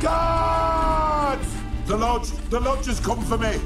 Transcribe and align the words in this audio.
Guards! 0.00 1.46
The 1.86 1.94
lodge, 1.94 2.30
the 2.48 2.58
lodge 2.58 2.86
has 2.86 2.98
come 2.98 3.20
for 3.22 3.36
me. 3.36 3.60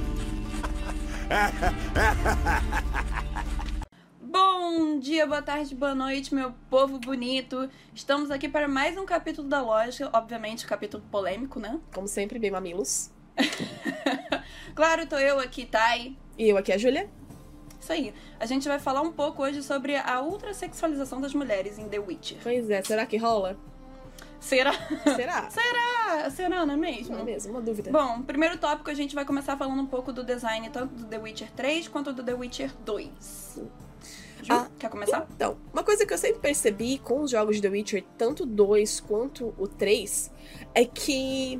Bom 4.20 4.98
dia, 4.98 5.28
boa 5.28 5.40
tarde, 5.40 5.76
boa 5.76 5.94
noite, 5.94 6.34
meu 6.34 6.52
povo 6.68 6.98
bonito. 6.98 7.70
Estamos 7.94 8.32
aqui 8.32 8.48
para 8.48 8.66
mais 8.66 8.98
um 8.98 9.06
capítulo 9.06 9.48
da 9.48 9.62
loja, 9.62 10.10
obviamente, 10.12 10.66
capítulo 10.66 11.04
polêmico, 11.08 11.60
né? 11.60 11.78
Como 11.94 12.08
sempre, 12.08 12.40
bem 12.40 12.50
mamilos. 12.50 13.12
claro, 14.74 15.06
tô 15.06 15.16
eu 15.16 15.38
aqui, 15.38 15.64
Thay. 15.64 16.18
E 16.36 16.48
eu 16.48 16.56
aqui, 16.58 16.72
a 16.72 16.78
Júlia. 16.78 17.08
Isso 17.80 17.92
aí. 17.92 18.12
A 18.40 18.46
gente 18.46 18.66
vai 18.66 18.80
falar 18.80 19.02
um 19.02 19.12
pouco 19.12 19.40
hoje 19.40 19.62
sobre 19.62 19.94
a 19.94 20.20
ultrasexualização 20.20 21.20
das 21.20 21.32
mulheres 21.32 21.78
em 21.78 21.88
The 21.88 22.00
Witcher. 22.00 22.38
Pois 22.42 22.68
é, 22.68 22.82
será 22.82 23.06
que 23.06 23.16
rola? 23.18 23.56
Será? 24.44 24.72
Será? 25.16 25.48
Será? 25.50 26.30
Será, 26.30 26.66
não 26.66 26.74
é 26.74 26.76
mesmo? 26.76 27.14
Não 27.14 27.22
é 27.22 27.24
mesmo, 27.24 27.52
uma 27.52 27.60
dúvida. 27.62 27.90
Bom, 27.90 28.22
primeiro 28.22 28.58
tópico 28.58 28.90
a 28.90 28.94
gente 28.94 29.14
vai 29.14 29.24
começar 29.24 29.56
falando 29.56 29.80
um 29.80 29.86
pouco 29.86 30.12
do 30.12 30.22
design 30.22 30.68
tanto 30.70 30.94
do 30.94 31.04
The 31.06 31.18
Witcher 31.18 31.50
3 31.56 31.88
quanto 31.88 32.12
do 32.12 32.22
The 32.22 32.34
Witcher 32.34 32.70
2. 32.84 33.60
Ju, 34.42 34.52
Ah, 34.52 34.66
quer 34.78 34.90
começar? 34.90 35.26
Então, 35.34 35.56
uma 35.72 35.82
coisa 35.82 36.04
que 36.04 36.12
eu 36.12 36.18
sempre 36.18 36.40
percebi 36.40 36.98
com 36.98 37.22
os 37.22 37.30
jogos 37.30 37.56
de 37.56 37.62
The 37.62 37.68
Witcher, 37.68 38.04
tanto 38.18 38.42
o 38.42 38.46
2 38.46 39.00
quanto 39.00 39.54
o 39.58 39.66
3, 39.66 40.30
é 40.74 40.84
que 40.84 41.58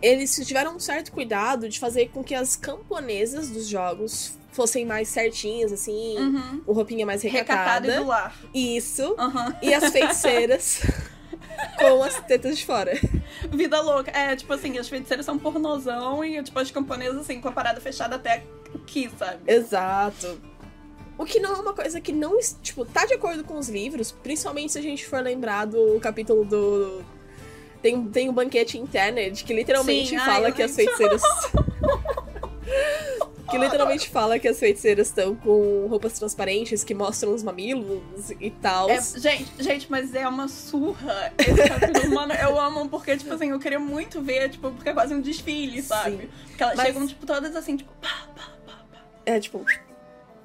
eles 0.00 0.34
tiveram 0.44 0.74
um 0.74 0.80
certo 0.80 1.12
cuidado 1.12 1.68
de 1.68 1.78
fazer 1.78 2.08
com 2.08 2.24
que 2.24 2.34
as 2.34 2.56
camponesas 2.56 3.48
dos 3.50 3.68
jogos 3.68 4.36
fossem 4.50 4.84
mais 4.84 5.08
certinhas, 5.08 5.72
assim, 5.72 6.18
Uhum. 6.18 6.60
com 6.66 6.72
roupinha 6.72 7.06
mais 7.06 7.22
Recatado 7.22 7.86
recatada. 7.86 7.94
e 7.94 7.96
do 8.00 8.06
lar. 8.06 8.36
Isso. 8.52 9.14
Aham. 9.16 9.56
E 9.62 9.72
as 9.72 9.90
feiticeiras 9.92 10.80
com 11.90 12.02
as 12.02 12.20
tetas 12.20 12.58
de 12.58 12.66
fora. 12.66 12.92
Vida 13.50 13.80
louca. 13.80 14.10
É, 14.10 14.34
tipo 14.36 14.52
assim, 14.52 14.78
as 14.78 14.88
feiticeiras 14.88 15.26
são 15.26 15.38
pornozão 15.38 16.24
e, 16.24 16.42
tipo, 16.42 16.58
as 16.58 16.70
camponesas, 16.70 17.18
assim, 17.18 17.40
com 17.40 17.48
a 17.48 17.52
parada 17.52 17.80
fechada 17.80 18.16
até 18.16 18.44
aqui, 18.74 19.10
sabe? 19.18 19.38
Exato. 19.46 20.40
O 21.18 21.24
que 21.24 21.38
não 21.38 21.54
é 21.54 21.58
uma 21.58 21.74
coisa 21.74 22.00
que 22.00 22.12
não, 22.12 22.38
tipo, 22.62 22.84
tá 22.84 23.04
de 23.06 23.14
acordo 23.14 23.44
com 23.44 23.58
os 23.58 23.68
livros, 23.68 24.12
principalmente 24.12 24.72
se 24.72 24.78
a 24.78 24.82
gente 24.82 25.06
for 25.06 25.22
lembrar 25.22 25.66
do 25.66 26.00
capítulo 26.00 26.44
do. 26.44 27.02
Tem, 27.80 28.04
tem 28.06 28.28
um 28.28 28.32
banquete 28.32 28.78
internet 28.78 29.44
que 29.44 29.52
literalmente 29.52 30.10
Sim, 30.10 30.16
ai, 30.16 30.26
fala 30.26 30.48
eu 30.48 30.54
que 30.54 30.62
as 30.62 30.74
feiticeiras. 30.74 31.22
que 33.52 33.58
literalmente 33.58 34.08
fala 34.10 34.38
que 34.38 34.48
as 34.48 34.58
feiticeiras 34.58 35.08
estão 35.08 35.34
com 35.36 35.86
roupas 35.86 36.18
transparentes 36.18 36.82
que 36.82 36.94
mostram 36.94 37.32
os 37.34 37.42
mamilos 37.42 38.30
e 38.40 38.50
tal. 38.50 38.90
É, 38.90 39.00
gente, 39.00 39.50
gente, 39.62 39.90
mas 39.90 40.14
é 40.14 40.26
uma 40.26 40.48
surra 40.48 41.32
esse 41.38 41.68
capítulo. 41.68 42.14
Mano, 42.14 42.34
eu 42.34 42.58
amo 42.60 42.88
porque, 42.88 43.16
tipo 43.16 43.32
assim, 43.32 43.50
eu 43.50 43.58
queria 43.60 43.78
muito 43.78 44.20
ver, 44.20 44.48
tipo, 44.50 44.70
porque 44.72 44.88
é 44.88 44.92
quase 44.92 45.14
um 45.14 45.20
desfile, 45.20 45.82
sabe? 45.82 46.28
Porque 46.48 46.62
elas 46.62 46.76
Mas- 46.76 46.86
chegam, 46.86 47.06
tipo, 47.06 47.26
todas 47.26 47.54
assim, 47.54 47.76
tipo, 47.76 47.92
pá, 48.00 48.26
pá, 48.34 48.42
pá, 48.66 48.72
pá. 48.92 48.98
É 49.26 49.38
tipo. 49.38 49.64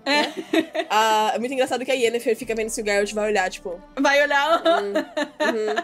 É. 0.05 0.85
ah, 0.89 1.31
é 1.35 1.39
muito 1.39 1.52
engraçado 1.53 1.83
que 1.83 1.91
a 1.91 1.94
Yennefer 1.94 2.33
fica 2.38 2.55
vendo 2.55 2.69
se 2.69 2.81
o 2.81 2.85
Geralt 2.85 3.11
vai 3.13 3.30
olhar, 3.30 3.50
tipo. 3.50 3.81
Vai 4.00 4.23
olhar. 4.23 4.61
hum, 4.61 4.94
uhum. 5.44 5.83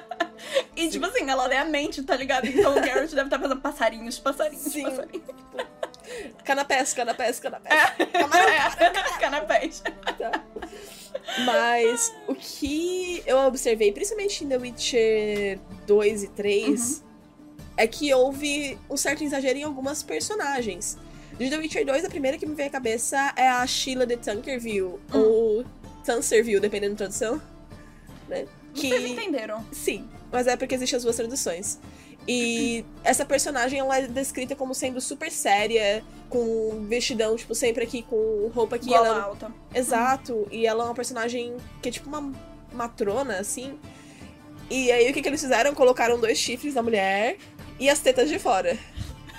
E, 0.77 0.89
tipo 0.89 1.05
assim, 1.05 1.29
ela 1.29 1.45
lê 1.45 1.57
a 1.57 1.65
mente, 1.65 2.01
tá 2.03 2.15
ligado? 2.15 2.47
Então 2.47 2.71
o 2.71 2.75
Garrett 2.75 3.13
deve 3.13 3.27
estar 3.27 3.37
fazendo 3.39 3.59
passarinhos, 3.59 4.19
passarinhos, 4.19 4.63
Sim. 4.63 4.83
passarinhos. 4.83 5.23
Canapés, 6.43 6.93
canapés, 6.93 7.39
canapés. 7.39 7.73
Camarão, 8.11 8.49
É, 8.49 9.19
canapés. 9.19 9.83
Tá. 10.17 10.43
Mas 11.45 12.13
o 12.27 12.35
que 12.35 13.23
eu 13.25 13.37
observei, 13.39 13.91
principalmente 13.91 14.43
em 14.43 14.47
The 14.49 14.57
Witcher 14.57 15.59
2 15.87 16.23
e 16.23 16.27
3, 16.29 17.03
é 17.77 17.87
que 17.87 18.13
houve 18.13 18.77
um 18.89 18.97
certo 18.97 19.23
exagero 19.23 19.57
em 19.59 19.63
algumas 19.63 20.03
personagens. 20.03 20.97
De 21.37 21.49
The 21.49 21.57
Witcher 21.57 21.85
2, 21.85 22.05
a 22.05 22.09
primeira 22.09 22.37
que 22.37 22.45
me 22.45 22.53
veio 22.53 22.69
à 22.69 22.71
cabeça 22.71 23.33
é 23.35 23.49
a 23.49 23.65
Sheila 23.65 24.05
de 24.05 24.17
Tankerville, 24.17 24.99
ou 25.11 25.65
Tanserville, 26.03 26.59
dependendo 26.59 26.93
da 26.93 26.97
tradução. 26.99 27.41
Né? 28.27 28.45
Vocês 28.73 29.05
entenderam? 29.05 29.65
Sim, 29.71 30.07
mas 30.31 30.47
é 30.47 30.55
porque 30.55 30.75
existem 30.75 30.97
as 30.97 31.03
duas 31.03 31.15
traduções. 31.15 31.79
E 32.27 32.85
essa 33.03 33.25
personagem 33.25 33.79
ela 33.79 33.97
é 33.97 34.07
descrita 34.07 34.55
como 34.55 34.73
sendo 34.73 35.01
super 35.01 35.31
séria, 35.31 36.03
com 36.29 36.85
vestidão, 36.87 37.35
tipo, 37.35 37.53
sempre 37.53 37.83
aqui 37.83 38.03
com 38.03 38.49
roupa 38.53 38.77
que 38.79 38.87
Gola 38.87 39.07
ela 39.07 39.23
alta. 39.23 39.51
Exato, 39.73 40.47
e 40.51 40.65
ela 40.65 40.83
é 40.83 40.87
uma 40.87 40.95
personagem 40.95 41.55
que 41.81 41.89
é 41.89 41.91
tipo 41.91 42.07
uma 42.07 42.31
matrona, 42.71 43.37
assim. 43.37 43.77
E 44.69 44.91
aí 44.91 45.09
o 45.09 45.13
que, 45.13 45.21
que 45.21 45.27
eles 45.27 45.41
fizeram? 45.41 45.73
Colocaram 45.75 46.19
dois 46.19 46.37
chifres 46.37 46.73
na 46.73 46.81
mulher 46.81 47.37
e 47.79 47.89
as 47.89 47.99
tetas 47.99 48.29
de 48.29 48.39
fora. 48.39 48.77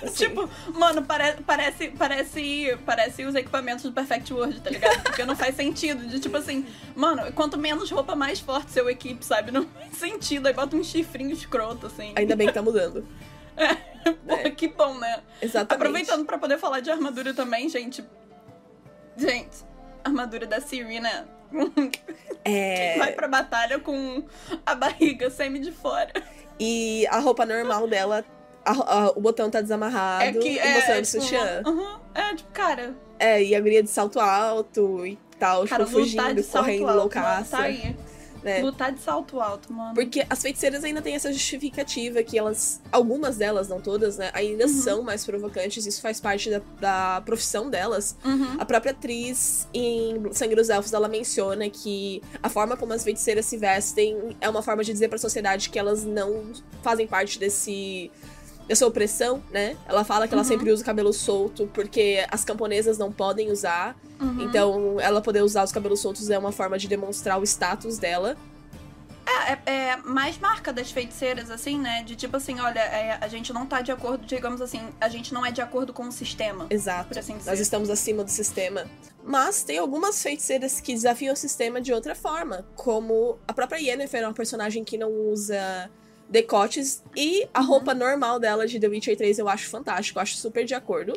Assim. 0.01 0.27
Tipo, 0.27 0.49
mano, 0.73 1.03
pare 1.03 1.37
parece, 1.45 1.89
parece, 1.89 2.77
parece 2.85 3.23
os 3.23 3.35
equipamentos 3.35 3.83
do 3.83 3.91
Perfect 3.91 4.33
World, 4.33 4.59
tá 4.59 4.69
ligado? 4.69 5.03
Porque 5.03 5.23
não 5.25 5.35
faz 5.35 5.55
sentido. 5.55 6.05
De 6.07 6.19
tipo 6.19 6.35
assim, 6.37 6.65
mano, 6.95 7.31
quanto 7.33 7.57
menos 7.57 7.89
roupa, 7.89 8.15
mais 8.15 8.39
forte 8.39 8.71
seu 8.71 8.89
equipe, 8.89 9.23
sabe? 9.23 9.51
Não 9.51 9.65
faz 9.65 9.95
sentido. 9.95 10.47
Aí 10.47 10.53
bota 10.53 10.75
um 10.75 10.83
chifrinho 10.83 11.31
escroto, 11.31 11.87
assim. 11.87 12.13
Ainda 12.15 12.35
bem 12.35 12.47
que 12.47 12.53
tá 12.53 12.61
mudando. 12.61 13.07
Porra, 14.27 14.49
que 14.51 14.67
bom, 14.67 14.97
né? 14.97 15.21
Exatamente. 15.41 15.73
Aproveitando 15.73 16.25
pra 16.25 16.37
poder 16.37 16.59
falar 16.59 16.79
de 16.79 16.91
armadura 16.91 17.33
também, 17.33 17.67
gente. 17.69 18.03
Gente, 19.17 19.57
armadura 20.03 20.45
da 20.45 20.59
Siri, 20.59 20.99
né? 20.99 21.25
É. 22.43 22.97
Vai 22.99 23.13
pra 23.13 23.27
batalha 23.27 23.79
com 23.79 24.23
a 24.65 24.75
barriga 24.75 25.29
semi 25.29 25.59
de 25.59 25.71
fora. 25.71 26.11
E 26.59 27.05
a 27.07 27.19
roupa 27.19 27.45
normal 27.45 27.87
dela, 27.87 28.23
a- 28.65 28.71
a- 29.05 29.09
o 29.15 29.21
botão 29.21 29.49
tá 29.49 29.61
desamarrado 29.61 30.23
É 30.23 30.33
que 30.33 30.49
e 30.49 30.59
é, 30.59 30.73
mostrando 30.75 31.05
tipo, 31.05 31.21
sutiã. 31.21 31.61
uhum. 31.65 31.97
É, 32.13 32.35
tipo, 32.35 32.49
cara, 32.51 32.93
É, 33.19 33.41
e 33.43 33.55
a 33.55 33.61
guria 33.61 33.81
de 33.83 33.89
salto 33.89 34.19
alto 34.19 35.05
e 35.05 35.17
tal, 35.39 35.65
cara, 35.67 35.85
tipo, 35.85 35.97
fugindo, 35.97 36.33
de 36.35 36.43
salto 36.43 36.65
correndo 36.65 36.87
alto, 36.87 36.99
loucaça. 36.99 37.57
mano, 37.59 37.95
né? 38.43 38.61
Lutar 38.61 38.91
de 38.91 38.99
salto 38.99 39.39
alto, 39.41 39.73
mano. 39.73 39.95
Porque 39.95 40.23
as 40.29 40.39
feiticeiras 40.41 40.83
ainda 40.83 41.01
têm 41.01 41.15
essa 41.15 41.33
justificativa 41.33 42.21
que 42.21 42.37
elas, 42.37 42.79
algumas 42.91 43.37
delas, 43.37 43.67
não 43.69 43.81
todas, 43.81 44.17
né, 44.17 44.29
ainda 44.33 44.65
Uhum. 44.67 44.69
são 44.83 45.01
mais 45.01 45.25
provocantes, 45.25 45.83
isso 45.85 45.99
faz 46.01 46.19
parte 46.19 46.49
da, 46.51 46.61
da 46.79 47.21
profissão 47.25 47.69
delas. 47.71 48.15
Uhum. 48.23 48.55
A 48.59 48.65
própria 48.65 48.91
atriz 48.91 49.67
em 49.73 50.21
Sangue 50.31 50.53
dos 50.55 50.69
Elfos, 50.69 50.93
ela 50.93 51.07
menciona 51.07 51.67
que 51.71 52.21
a 52.43 52.47
forma 52.49 52.77
como 52.77 52.93
as 52.93 53.03
feiticeiras 53.03 53.45
se 53.47 53.57
vestem 53.57 54.37
é 54.39 54.47
uma 54.47 54.61
forma 54.61 54.83
de 54.83 54.91
dizer 54.93 55.07
pra 55.07 55.17
sociedade 55.17 55.69
que 55.71 55.79
elas 55.79 56.03
não 56.03 56.51
fazem 56.83 57.07
parte 57.07 57.39
desse 57.39 58.11
dessa 58.67 58.85
opressão, 58.85 59.41
né? 59.51 59.77
Ela 59.87 60.03
fala 60.03 60.27
que 60.27 60.33
ela 60.33 60.41
Uhum. 60.43 60.47
sempre 60.47 60.71
usa 60.71 60.81
o 60.81 60.85
cabelo 60.85 61.13
solto 61.13 61.69
porque 61.73 62.25
as 62.31 62.43
camponesas 62.43 62.97
não 62.97 63.11
podem 63.11 63.51
usar. 63.51 63.95
Uhum. 64.19 64.41
Então, 64.41 64.99
ela 64.99 65.21
poder 65.21 65.41
usar 65.43 65.63
os 65.63 65.71
cabelos 65.71 65.99
soltos 65.99 66.29
é 66.29 66.37
uma 66.37 66.51
forma 66.51 66.77
de 66.77 66.87
demonstrar 66.87 67.39
o 67.39 67.43
status 67.43 67.97
dela. 67.97 68.35
É, 69.27 69.51
é, 69.53 69.59
é 69.89 69.97
mais 69.97 70.37
marca 70.37 70.71
das 70.71 70.91
feiticeiras, 70.91 71.49
assim, 71.49 71.79
né? 71.79 72.03
De 72.03 72.15
tipo 72.15 72.37
assim, 72.37 72.59
olha, 72.59 72.79
é, 72.79 73.17
a 73.19 73.27
gente 73.27 73.51
não 73.51 73.65
tá 73.65 73.81
de 73.81 73.91
acordo, 73.91 74.25
digamos 74.25 74.61
assim, 74.61 74.81
a 75.01 75.09
gente 75.09 75.33
não 75.33 75.43
é 75.45 75.51
de 75.51 75.61
acordo 75.61 75.91
com 75.91 76.07
o 76.07 76.11
sistema. 76.11 76.67
Exato. 76.69 77.17
Assim. 77.17 77.35
Nós 77.45 77.59
estamos 77.59 77.89
acima 77.89 78.23
do 78.23 78.29
sistema. 78.29 78.85
Mas 79.23 79.63
tem 79.63 79.79
algumas 79.79 80.21
feiticeiras 80.21 80.79
que 80.79 80.93
desafiam 80.93 81.33
o 81.33 81.37
sistema 81.37 81.81
de 81.81 81.91
outra 81.91 82.13
forma. 82.13 82.63
Como 82.75 83.39
a 83.47 83.53
própria 83.53 83.79
Yennefer 83.79 84.21
é 84.21 84.27
uma 84.27 84.33
personagem 84.33 84.83
que 84.83 84.97
não 84.97 85.11
usa 85.11 85.89
decotes. 86.29 87.03
E 87.15 87.47
a 87.53 87.61
Uhum. 87.61 87.67
roupa 87.67 87.93
normal 87.93 88.39
dela 88.39 88.67
de 88.67 88.79
The 88.79 88.87
Witcher 88.87 89.15
3 89.17 89.39
eu 89.39 89.47
acho 89.49 89.69
fantástico. 89.69 90.19
Eu 90.19 90.23
acho 90.23 90.35
super 90.37 90.65
de 90.65 90.73
acordo. 90.73 91.13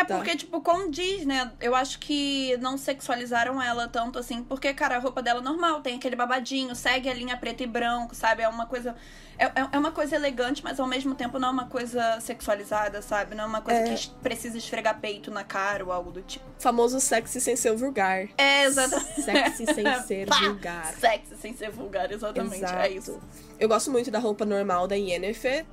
É 0.00 0.04
Tá. 0.04 0.16
porque, 0.16 0.36
tipo, 0.36 0.60
condiz, 0.60 1.24
né? 1.26 1.50
Eu 1.60 1.74
acho 1.74 1.98
que 1.98 2.56
não 2.58 2.78
sexualizaram 2.78 3.60
ela 3.60 3.88
tanto 3.88 4.18
assim, 4.18 4.42
porque, 4.44 4.72
cara, 4.72 4.96
a 4.96 4.98
roupa 4.98 5.20
dela 5.22 5.40
é 5.40 5.42
normal, 5.42 5.80
tem 5.80 5.96
aquele 5.96 6.14
babadinho, 6.14 6.74
segue 6.74 7.08
a 7.08 7.14
linha 7.14 7.36
preto 7.36 7.62
e 7.62 7.66
branco, 7.66 8.14
sabe? 8.14 8.42
É 8.42 8.48
uma 8.48 8.66
coisa. 8.66 8.94
É, 9.36 9.44
é- 9.46 9.68
é 9.72 9.78
uma 9.78 9.92
coisa 9.92 10.16
elegante, 10.16 10.62
mas 10.64 10.80
ao 10.80 10.86
mesmo 10.86 11.14
tempo 11.14 11.38
não 11.38 11.48
é 11.48 11.50
uma 11.52 11.66
coisa 11.66 12.18
sexualizada, 12.20 13.00
sabe? 13.02 13.34
Não 13.34 13.44
é 13.44 13.46
uma 13.46 13.60
coisa 13.60 13.80
É. 13.80 13.94
que 13.94 14.10
precisa 14.22 14.58
esfregar 14.58 14.98
peito 15.00 15.30
na 15.30 15.44
cara 15.44 15.84
ou 15.84 15.92
algo 15.92 16.10
do 16.10 16.22
tipo. 16.22 16.44
Famoso 16.58 16.98
sexy 17.00 17.40
sem 17.40 17.54
ser 17.56 17.74
vulgar. 17.76 18.28
É, 18.36 18.64
exatamente. 18.64 19.22
Sexy 19.22 19.66
sem 19.74 19.84
ser 20.06 20.26
vulgar. 20.28 20.94
Sexy 20.94 21.36
sem 21.36 21.54
ser 21.56 21.70
vulgar, 21.70 22.10
exatamente. 22.10 22.56
Exato. 22.56 22.78
É 22.78 22.90
isso. 22.90 23.20
Eu 23.60 23.68
gosto 23.68 23.90
muito 23.90 24.10
da 24.10 24.18
roupa 24.18 24.44
normal 24.44 24.86
da 24.88 24.94
Yennefer. 24.96 25.64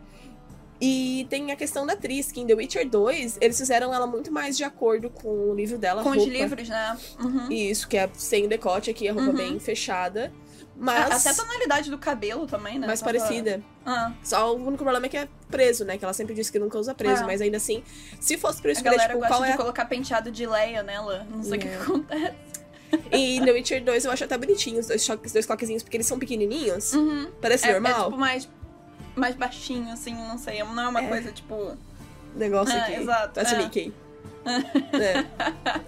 E 0.85 1.25
tem 1.29 1.51
a 1.51 1.55
questão 1.55 1.85
da 1.85 1.93
atriz, 1.93 2.31
que 2.31 2.39
em 2.41 2.45
The 2.45 2.53
Witcher 2.53 2.87
2, 2.89 3.37
eles 3.41 3.57
fizeram 3.57 3.93
ela 3.93 4.05
muito 4.05 4.31
mais 4.31 4.55
de 4.55 4.63
acordo 4.63 5.09
com 5.09 5.29
o 5.29 5.55
livro 5.55 5.77
dela. 5.77 6.03
Com 6.03 6.09
os 6.11 6.17
roupa. 6.17 6.31
livros, 6.31 6.69
né? 6.69 6.97
Uhum. 7.19 7.51
Isso, 7.51 7.87
que 7.87 7.97
é 7.97 8.09
sem 8.13 8.47
decote 8.47 8.89
aqui, 8.91 9.07
a 9.07 9.13
roupa 9.13 9.29
Uhum. 9.29 9.35
bem 9.35 9.59
fechada. 9.59 10.31
Mas 10.77 11.25
Até 11.25 11.29
a 11.29 11.33
tonalidade 11.33 11.89
do 11.89 11.97
cabelo 11.97 12.45
também, 12.45 12.77
né? 12.77 12.85
mais 12.85 13.01
parecida. 13.01 13.63
Ah, 13.85 14.11
Só 14.21 14.53
o 14.53 14.57
único 14.57 14.83
problema 14.83 15.05
é 15.05 15.09
que 15.09 15.15
é 15.17 15.27
preso, 15.49 15.85
né? 15.85 15.97
Que 15.97 16.03
ela 16.03 16.13
sempre 16.13 16.33
disse 16.35 16.51
que 16.51 16.59
nunca 16.59 16.77
usa 16.77 16.93
preso. 16.93 17.23
É. 17.23 17.25
Mas 17.25 17.39
ainda 17.39 17.55
assim, 17.57 17.81
se 18.19 18.37
fosse 18.37 18.61
pra 18.61 18.71
eu 18.71 18.71
a 18.71 18.73
escolher, 18.73 18.95
galera 18.97 19.13
tipo, 19.13 19.19
gosta 19.19 19.33
qual 19.35 19.45
de 19.45 19.51
é. 19.53 19.57
colocar 19.57 19.85
penteado 19.85 20.29
de 20.29 20.45
Leia 20.45 20.83
nela. 20.83 21.25
Não 21.29 21.41
sei 21.41 21.57
o 21.57 21.61
que 21.61 21.67
É. 21.69 21.75
acontece. 21.77 22.35
E 23.11 23.41
The 23.43 23.51
Witcher 23.51 23.83
2 23.85 24.03
eu 24.05 24.11
acho 24.11 24.23
até 24.25 24.37
bonitinho 24.37 24.79
os 24.79 24.87
dois, 24.87 25.03
choques, 25.03 25.27
os 25.27 25.33
dois 25.33 25.45
coquezinhos, 25.45 25.81
porque 25.81 25.95
eles 25.97 26.07
são 26.07 26.19
pequenininhos. 26.19 26.93
Uhum. 26.93 27.31
Parece 27.41 27.65
É, 27.67 27.69
é 27.69 27.73
normal. 27.79 28.05
tipo 28.05 28.17
mais. 28.17 28.49
Mais 29.15 29.35
baixinho, 29.35 29.91
assim, 29.93 30.13
não 30.13 30.37
sei. 30.37 30.63
Não 30.63 30.83
é 30.83 30.87
uma 30.87 31.01
É. 31.01 31.07
coisa, 31.07 31.31
tipo. 31.31 31.77
Negócio 32.35 32.75
É, 32.75 32.79
aqui. 32.81 32.93
exato, 32.95 33.33
Parece 33.35 33.55
é. 33.55 33.57
Mickey. 33.59 33.93
É. 34.45 35.25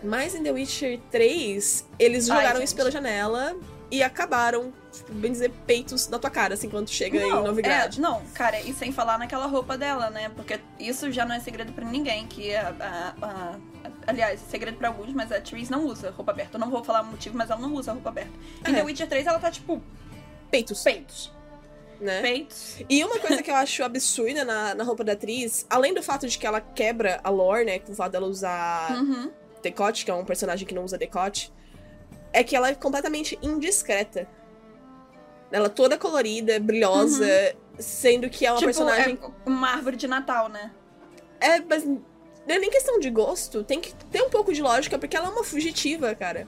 Mas 0.04 0.34
em 0.34 0.42
The 0.44 0.52
Witcher 0.52 1.00
3, 1.12 1.86
eles 2.00 2.26
jogaram 2.28 2.62
isso 2.62 2.76
pela 2.76 2.90
janela 2.90 3.56
e 3.92 4.02
acabaram, 4.02 4.74
tipo, 4.92 5.14
bem 5.14 5.32
dizer, 5.32 5.52
peitos 5.68 6.08
na 6.08 6.18
tua 6.18 6.30
cara, 6.30 6.56
assim, 6.56 6.68
quando 6.70 6.90
chega 6.90 7.18
em 7.20 7.30
Não, 7.30 7.44
Novigrad. 7.44 7.98
é, 7.98 8.02
não, 8.02 8.22
cara, 8.34 8.60
e 8.62 8.74
sem 8.74 8.92
falar 8.92 9.18
naquela 9.20 9.46
roupa 9.46 9.78
dela, 9.78 10.10
né? 10.10 10.30
Porque 10.36 10.60
isso 10.80 11.12
já 11.12 11.24
não 11.26 11.36
é 11.36 11.40
segredo 11.40 11.72
pra 11.72 11.86
ninguém, 11.86 12.26
que 12.28 12.54
a, 12.56 12.74
a- 12.80 13.14
a- 13.26 13.56
aliás, 14.08 14.42
é 14.42 14.50
segredo 14.50 14.78
pra 14.78 14.88
alguns, 14.88 15.14
mas 15.14 15.32
a 15.32 15.40
Therese 15.40 15.70
não 15.72 15.86
usa 15.86 16.10
roupa 16.12 16.32
aberta. 16.32 16.56
Eu 16.58 16.60
não 16.60 16.70
vou 16.72 16.84
falar 16.84 17.02
o 17.02 17.06
motivo, 17.06 17.38
mas 17.38 17.50
ela 17.52 17.62
não 17.62 17.74
usa 17.76 17.94
roupa 17.94 18.10
aberta. 18.10 18.32
Em 18.68 18.72
É. 18.72 18.76
The 18.76 18.84
Witcher 18.84 19.08
3 19.08 19.28
ela 19.28 19.40
tá 19.40 19.52
tipo 19.52 19.82
Peitos, 20.50 20.82
peitos. 20.82 21.32
Né? 22.00 22.22
Peitos. 22.22 22.78
E 22.90 23.04
uma 23.04 23.20
coisa 23.20 23.42
que 23.42 23.50
eu 23.52 23.56
acho 23.56 23.84
absurda 23.84 24.44
na, 24.46 24.76
na 24.76 24.84
roupa 24.84 25.04
da 25.04 25.14
atriz, 25.14 25.66
além 25.70 25.94
do 25.94 26.02
fato 26.04 26.28
de 26.28 26.38
que 26.38 26.46
ela 26.46 26.62
quebra 26.62 27.20
a 27.24 27.30
lore, 27.30 27.66
né, 27.66 27.80
com 27.80 27.92
o 27.92 27.96
fato 27.96 28.12
dela 28.12 28.28
usar 28.28 28.92
Uhum. 28.96 29.32
decote, 29.62 30.06
que 30.06 30.12
é 30.12 30.14
um 30.14 30.26
personagem 30.26 30.68
que 30.68 30.74
não 30.74 30.84
usa 30.84 30.98
decote, 30.98 31.52
é 32.34 32.44
que 32.44 32.56
ela 32.56 32.70
é 32.70 32.76
completamente 32.76 33.38
indiscreta. 33.42 34.28
Ela 35.52 35.68
é 35.68 35.70
toda 35.70 35.98
colorida, 35.98 36.60
brilhosa, 36.60 37.26
sendo 37.80 38.30
que 38.30 38.46
é 38.46 38.52
uma 38.52 38.58
tipo, 38.58 38.68
personagem. 38.68 39.18
é 39.24 39.50
uma 39.50 39.70
árvore 39.70 39.96
de 39.96 40.08
Natal, 40.08 40.50
né? 40.50 40.72
É, 41.40 41.60
mas 41.62 41.86
não 41.86 42.02
é 42.48 42.60
nem 42.60 42.70
questão 42.70 43.00
de 43.00 43.10
gosto, 43.10 43.64
tem 43.64 43.80
que 43.80 43.94
ter 43.96 44.22
um 44.22 44.30
pouco 44.30 44.52
de 44.54 44.62
lógica, 44.62 44.98
porque 45.00 45.16
ela 45.16 45.28
é 45.28 45.32
uma 45.32 45.44
fugitiva, 45.44 46.14
cara. 46.16 46.48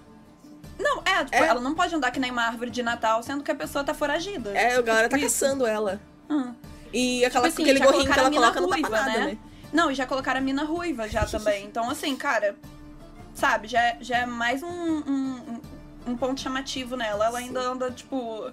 Não, 0.80 1.02
é, 1.06 1.26
tipo, 1.26 1.36
É. 1.36 1.48
ela 1.48 1.60
não 1.60 1.76
pode 1.76 1.94
andar 1.94 2.10
que 2.10 2.20
nem 2.20 2.32
uma 2.32 2.44
árvore 2.44 2.72
de 2.72 2.82
Natal, 2.82 3.22
sendo 3.22 3.44
que 3.44 3.52
a 3.52 3.56
pessoa 3.56 3.84
tá 3.84 3.94
foragida. 3.94 4.52
É, 4.58 4.76
a 4.78 4.82
galera 4.82 5.10
tá 5.10 5.18
Tipo 5.18 5.28
isso. 5.28 5.40
caçando 5.46 5.68
ela. 5.68 6.00
Hum. 6.30 6.54
E 6.94 7.26
aquela, 7.26 7.50
Tipo 7.50 7.62
assim, 7.62 7.70
aquele 7.72 7.86
gorrinho 7.86 8.12
que 8.12 8.20
ela 8.20 8.32
coloca 8.32 8.62
não 8.62 8.70
ruiva, 8.70 8.90
tapa 8.90 9.06
nada, 9.06 9.20
né? 9.20 9.26
né? 9.34 9.38
Não, 9.74 9.92
e 9.92 9.96
já 9.96 10.06
colocaram 10.06 10.40
a 10.40 10.42
mina 10.44 10.64
ruiva 10.64 11.08
já 11.10 11.26
também. 11.28 11.66
Então, 11.66 11.90
assim, 11.90 12.16
cara, 12.16 12.56
sabe, 13.34 13.68
já, 13.68 13.82
é- 13.82 13.98
já 14.00 14.18
é 14.20 14.26
mais 14.26 14.64
um, 14.64 14.68
um, 14.70 15.62
um 16.08 16.18
ponto 16.18 16.40
chamativo 16.40 16.96
nela. 16.96 17.26
Ela 17.26 17.40
ainda 17.40 17.60
anda, 17.60 17.92
tipo. 17.92 18.50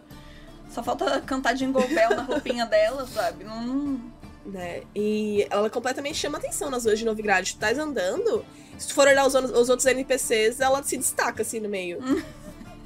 Só 0.68 0.82
falta 0.82 1.20
cantar 1.20 1.54
Jingle 1.54 1.86
Bell 1.88 2.10
na 2.16 2.22
roupinha 2.22 2.66
dela, 2.66 3.06
sabe? 3.06 3.44
Não. 3.44 4.00
Né? 4.46 4.82
E 4.94 5.46
ela 5.50 5.68
completamente 5.68 6.16
chama 6.16 6.38
atenção 6.38 6.70
nas 6.70 6.84
ruas 6.84 6.98
de 6.98 7.04
Novigrad. 7.04 7.44
Tu 7.44 7.54
estás 7.54 7.78
andando, 7.78 8.44
se 8.78 8.88
tu 8.88 8.94
for 8.94 9.08
olhar 9.08 9.26
os, 9.26 9.34
os 9.34 9.68
outros 9.68 9.86
NPCs, 9.86 10.60
ela 10.60 10.82
se 10.82 10.96
destaca 10.96 11.42
assim 11.42 11.60
no 11.60 11.68
meio. 11.68 11.98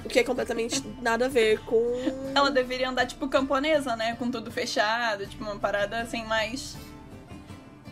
O 0.04 0.08
que 0.08 0.18
é 0.18 0.24
completamente 0.24 0.82
nada 1.02 1.26
a 1.26 1.28
ver 1.28 1.60
com. 1.60 1.82
Ela 2.34 2.50
deveria 2.50 2.88
andar, 2.88 3.06
tipo, 3.06 3.28
camponesa, 3.28 3.94
né? 3.96 4.16
Com 4.16 4.30
tudo 4.30 4.50
fechado, 4.50 5.26
tipo, 5.26 5.44
uma 5.44 5.56
parada 5.56 6.00
assim, 6.00 6.24
mais. 6.24 6.76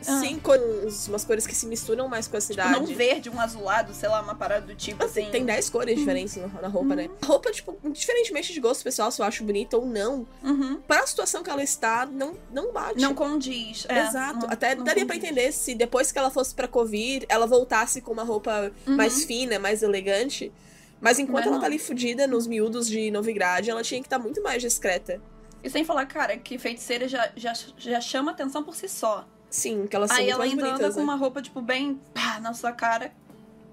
Sim, 0.03 0.39
com 0.39 0.53
uns- 0.87 1.09
umas 1.09 1.25
cores 1.25 1.47
que 1.47 1.55
se 1.55 1.67
misturam 1.67 2.09
mais 2.09 2.27
com 2.29 2.37
a 2.37 2.41
Tipo, 2.41 2.53
cidade. 2.53 2.73
não 2.73 2.87
verde, 2.87 3.29
um 3.31 3.41
azulado, 3.41 3.93
sei 3.95 4.09
lá, 4.09 4.21
uma 4.23 4.35
parada 4.35 4.67
do 4.67 4.75
tipo 4.75 5.05
Assim, 5.05 5.23
assim. 5.23 5.31
tem 5.31 5.45
10 5.45 5.69
cores 5.71 5.99
diferentes 5.99 6.37
na 6.37 6.47
na 6.63 6.69
roupa, 6.69 6.95
né? 6.97 7.09
A 7.23 7.27
roupa, 7.27 7.51
tipo, 7.51 7.77
diferentemente 7.91 8.53
de 8.53 8.61
gosto 8.61 8.83
pessoal, 8.85 9.11
se 9.11 9.21
eu 9.21 9.27
acho 9.27 9.45
bonita 9.45 9.77
ou 9.77 9.87
não, 9.87 10.27
Uhum. 10.43 10.81
pra 10.87 11.07
situação 11.07 11.43
que 11.43 11.51
ela 11.51 11.63
está, 11.63 12.07
não, 12.07 12.35
não 12.53 12.73
bate. 12.73 13.01
Não 13.01 13.15
condiz. 13.15 13.87
é, 13.89 14.07
Exato. 14.07 14.41
não- 14.47 14.51
Até 14.51 14.75
não 14.75 14.85
daria 14.85 15.05
pra 15.07 15.15
condiz. 15.17 15.31
entender 15.31 15.53
se 15.53 15.75
depois 15.75 16.11
que 16.13 16.19
ela 16.19 16.31
fosse 16.31 16.55
pra 16.55 16.67
Covir, 16.69 17.25
ela 17.29 17.47
voltasse 17.47 18.01
com 18.01 18.13
uma 18.13 18.25
roupa 18.25 18.73
Uhum. 18.87 18.97
mais 18.97 19.25
fina, 19.25 19.59
mais 19.59 19.83
elegante. 19.83 20.53
Mas 21.01 21.19
enquanto 21.19 21.37
Mas 21.37 21.47
ela 21.47 21.55
não. 21.55 21.61
tá 21.61 21.67
ali 21.67 21.79
fudida 21.79 22.27
nos 22.27 22.47
miúdos 22.47 22.89
de 22.89 23.11
Novigrad, 23.11 23.69
ela 23.69 23.83
tinha 23.83 24.01
que 24.01 24.07
estar 24.07 24.19
muito 24.19 24.43
mais 24.43 24.61
discreta. 24.61 25.21
E 25.63 25.71
sem 25.71 25.85
falar, 25.85 26.07
cara, 26.07 26.37
que 26.37 26.59
feiticeira 26.59 27.07
já, 27.09 27.31
já, 27.37 27.53
já 27.77 28.01
chama 28.01 28.31
atenção 28.33 28.63
por 28.65 28.75
si 28.75 28.89
só. 28.89 29.27
Sim, 29.51 29.87
que 29.87 29.97
elas 29.97 30.11
são 30.11 30.19
Aí 30.19 30.25
muito 30.25 30.35
ela 30.35 30.45
ainda 30.45 30.63
bonitas, 30.63 30.81
anda 30.87 30.91
com 30.95 30.99
né? 31.01 31.05
uma 31.05 31.15
roupa, 31.17 31.41
tipo, 31.43 31.61
bem 31.63 32.01
pá, 32.15 32.39
na 32.41 32.53
sua 32.55 32.73
cara. 32.73 33.13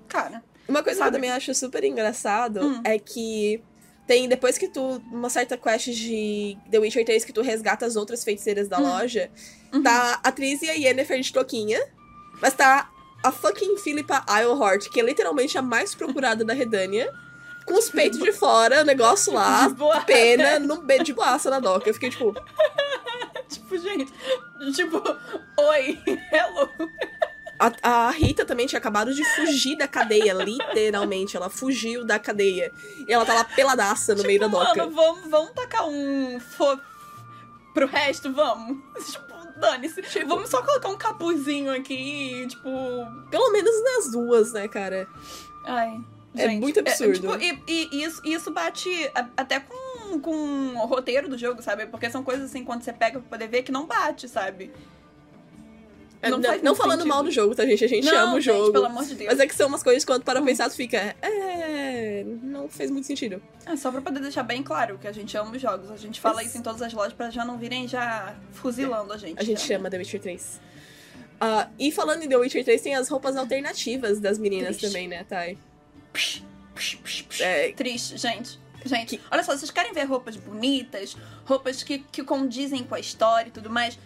Cara. 0.07 0.44
Uma 0.68 0.81
coisa 0.81 0.98
que 1.00 1.04
sabe? 1.04 1.10
eu 1.18 1.19
também 1.22 1.31
acho 1.31 1.54
super 1.54 1.83
engraçado 1.83 2.62
Hum. 2.66 2.81
é 2.83 2.98
que 2.98 3.62
tem, 4.07 4.27
depois 4.27 4.57
que 4.57 4.68
tu, 4.68 5.01
uma 5.12 5.30
certa 5.30 5.57
quest 5.57 5.88
de 5.89 6.57
The 6.72 6.80
Witcher 6.80 7.04
3, 7.06 7.25
que 7.25 7.33
tu 7.33 7.42
resgata 7.42 7.86
as 7.86 7.95
outras 7.95 8.24
feiticeiras 8.24 8.68
da 8.68 8.77
Hum. 8.80 8.83
loja, 8.83 9.30
Uhum. 9.74 9.83
tá 9.83 10.19
a 10.24 10.31
Tris 10.31 10.62
e 10.62 10.69
a 10.69 10.74
Yennefer 10.74 11.19
de 11.22 11.33
toquinha, 11.33 11.80
mas 12.42 12.54
tá 12.54 12.89
a 13.24 13.31
fucking 13.31 13.78
Philippa 13.78 14.24
Eilhart, 14.30 14.88
que 14.89 15.00
é 15.00 15.04
literalmente 15.04 15.57
a 15.57 15.62
mais 15.62 15.94
procurada 15.95 16.45
da 16.45 16.54
Redânia, 16.54 17.12
com 17.66 17.74
os 17.74 17.89
peitos 17.89 18.19
de 18.19 18.31
fora, 18.31 18.81
o 18.81 18.86
negócio 18.86 19.33
lá, 19.33 19.68
pena, 20.06 20.60
no 20.60 20.83
be- 20.83 21.01
de 21.04 21.12
boaça 21.13 21.50
na 21.50 21.60
doca. 21.60 21.89
Eu 21.89 21.94
fiquei 21.95 22.12
tipo, 22.12 22.31
tipo, 23.50 23.78
gente. 23.78 24.12
Tipo, 24.72 25.02
oi, 25.58 26.00
hello. 26.32 26.70
A, 27.58 27.72
a 28.08 28.10
Rita 28.12 28.46
também 28.46 28.68
tinha 28.68 28.80
acabado 28.80 29.14
de 29.14 29.24
fugir 29.36 29.78
da 29.78 29.88
cadeia, 29.88 30.34
literalmente. 30.34 31.38
Ela 31.38 31.50
fugiu 31.50 32.04
da 32.04 32.20
cadeia. 32.20 32.72
E 33.08 33.12
ela 33.14 33.26
tá 33.26 33.34
lá 33.34 33.44
peladaça 33.44 34.14
no 34.14 34.24
meio 34.24 34.40
da 34.40 34.48
doca. 34.48 34.66
Tipo, 34.68 34.78
Mano, 34.80 34.92
vamos, 34.92 35.30
vamos 35.30 35.52
tacar 35.52 35.88
um 35.88 36.40
fo... 36.40 36.78
pro 37.74 37.88
resto, 37.88 38.32
vamos. 38.34 38.78
Tipo, 39.10 39.36
dane-se. 39.60 40.02
Vamos 40.26 40.50
só 40.50 40.62
colocar 40.62 40.90
um 40.90 40.98
capuzinho 40.98 41.72
aqui, 41.74 42.46
tipo. 42.50 42.70
Pelo 43.32 43.52
menos 43.54 43.84
nas 43.84 44.12
duas, 44.12 44.52
né, 44.52 44.68
cara? 44.68 45.08
Ai. 45.66 45.98
É 46.38 46.50
gente, 46.50 46.60
muito 46.60 46.82
absurdo. 46.82 47.14
tipo, 47.38 47.38
e, 47.70 47.88
e 47.94 48.04
isso, 48.04 48.22
isso 48.26 48.52
bate 48.52 49.10
a- 49.16 49.30
até 49.38 49.62
com, 49.62 49.74
com 50.20 50.32
o 50.76 50.86
roteiro 50.86 51.28
do 51.30 51.38
jogo, 51.38 51.62
sabe? 51.62 51.86
Porque 51.88 52.10
são 52.10 52.24
coisas 52.24 52.50
assim, 52.50 52.64
quando 52.64 52.82
você 52.84 52.94
pega 52.94 53.20
pra 53.20 53.30
poder 53.30 53.48
ver, 53.48 53.64
que 53.64 53.72
não 53.72 53.86
bate, 53.86 54.28
sabe? 54.28 54.72
É, 56.22 56.30
Não, 56.30 56.40
Não 56.40 56.58
não 56.64 56.76
falando 56.76 57.00
sentido. 57.00 57.08
mal 57.14 57.22
do 57.24 57.30
jogo, 57.30 57.54
tá, 57.54 57.66
gente? 57.66 57.84
A 57.84 57.88
gente 57.88 58.06
não, 58.06 58.18
ama 58.18 58.36
o 58.36 58.42
gente, 58.42 58.58
jogo. 58.58 58.72
pelo 58.72 58.86
amor 58.86 59.04
de 59.06 59.14
Deus. 59.16 59.30
Mas 59.30 59.40
é 59.40 59.46
que 59.46 59.54
são 59.54 59.68
umas 59.68 59.84
coisas 59.84 60.04
que 60.04 60.12
quando 60.12 60.24
para 60.24 60.42
pensar, 60.42 60.70
tu 60.70 60.76
fica. 60.76 61.16
É. 61.22 62.24
Não 62.42 62.68
fez 62.68 62.90
muito 62.90 63.06
sentido. 63.06 63.40
É 63.66 63.76
só 63.76 63.92
pra 63.92 64.02
poder 64.02 64.22
deixar 64.22 64.42
bem 64.42 64.64
claro 64.64 64.98
que 64.98 65.08
a 65.08 65.12
gente 65.12 65.36
ama 65.38 65.52
os 65.56 65.62
jogos. 65.62 65.92
A 65.92 65.98
gente 65.98 66.20
fala 66.20 66.42
Isso. 66.42 66.50
isso 66.52 66.58
em 66.58 66.62
todas 66.64 66.82
as 66.82 66.92
lojas 66.94 67.14
pra 67.14 67.30
já 67.30 67.46
não 67.46 67.58
virem 67.58 67.88
já 67.88 68.36
fuzilando 68.54 69.14
a 69.14 69.18
gente. 69.18 69.40
A 69.40 69.44
gente 69.44 69.60
né? 69.60 69.66
chama 69.68 69.90
The 69.90 69.98
Witcher 69.98 70.22
3. 70.22 70.62
Ah, 71.40 71.68
e 71.78 71.92
falando 71.92 72.24
em 72.24 72.30
The 72.30 72.38
Witcher 72.38 72.64
3, 72.64 72.82
tem 72.82 72.96
as 72.96 73.08
roupas 73.10 73.36
alternativas 73.36 74.20
das 74.20 74.40
meninas 74.40 74.78
Triste. 74.78 74.88
também, 74.88 75.08
né, 75.08 75.26
Thay? 75.30 75.58
Psh, 76.14 76.44
psh, 76.74 76.96
psh. 77.04 77.42
É, 77.42 77.72
Triste, 77.74 78.18
gente. 78.18 78.58
Gente, 78.86 79.18
Que- 79.18 79.24
olha 79.32 79.44
só, 79.44 79.58
vocês 79.58 79.72
querem 79.72 79.92
ver 79.94 80.04
roupas 80.06 80.36
bonitas, 80.38 81.18
roupas 81.46 81.84
que, 81.84 82.00
que 82.00 82.24
condizem 82.24 82.84
com 82.84 82.96
a 82.96 83.00
história 83.00 83.50
e 83.50 83.52
tudo 83.52 83.70
mais? 83.70 83.98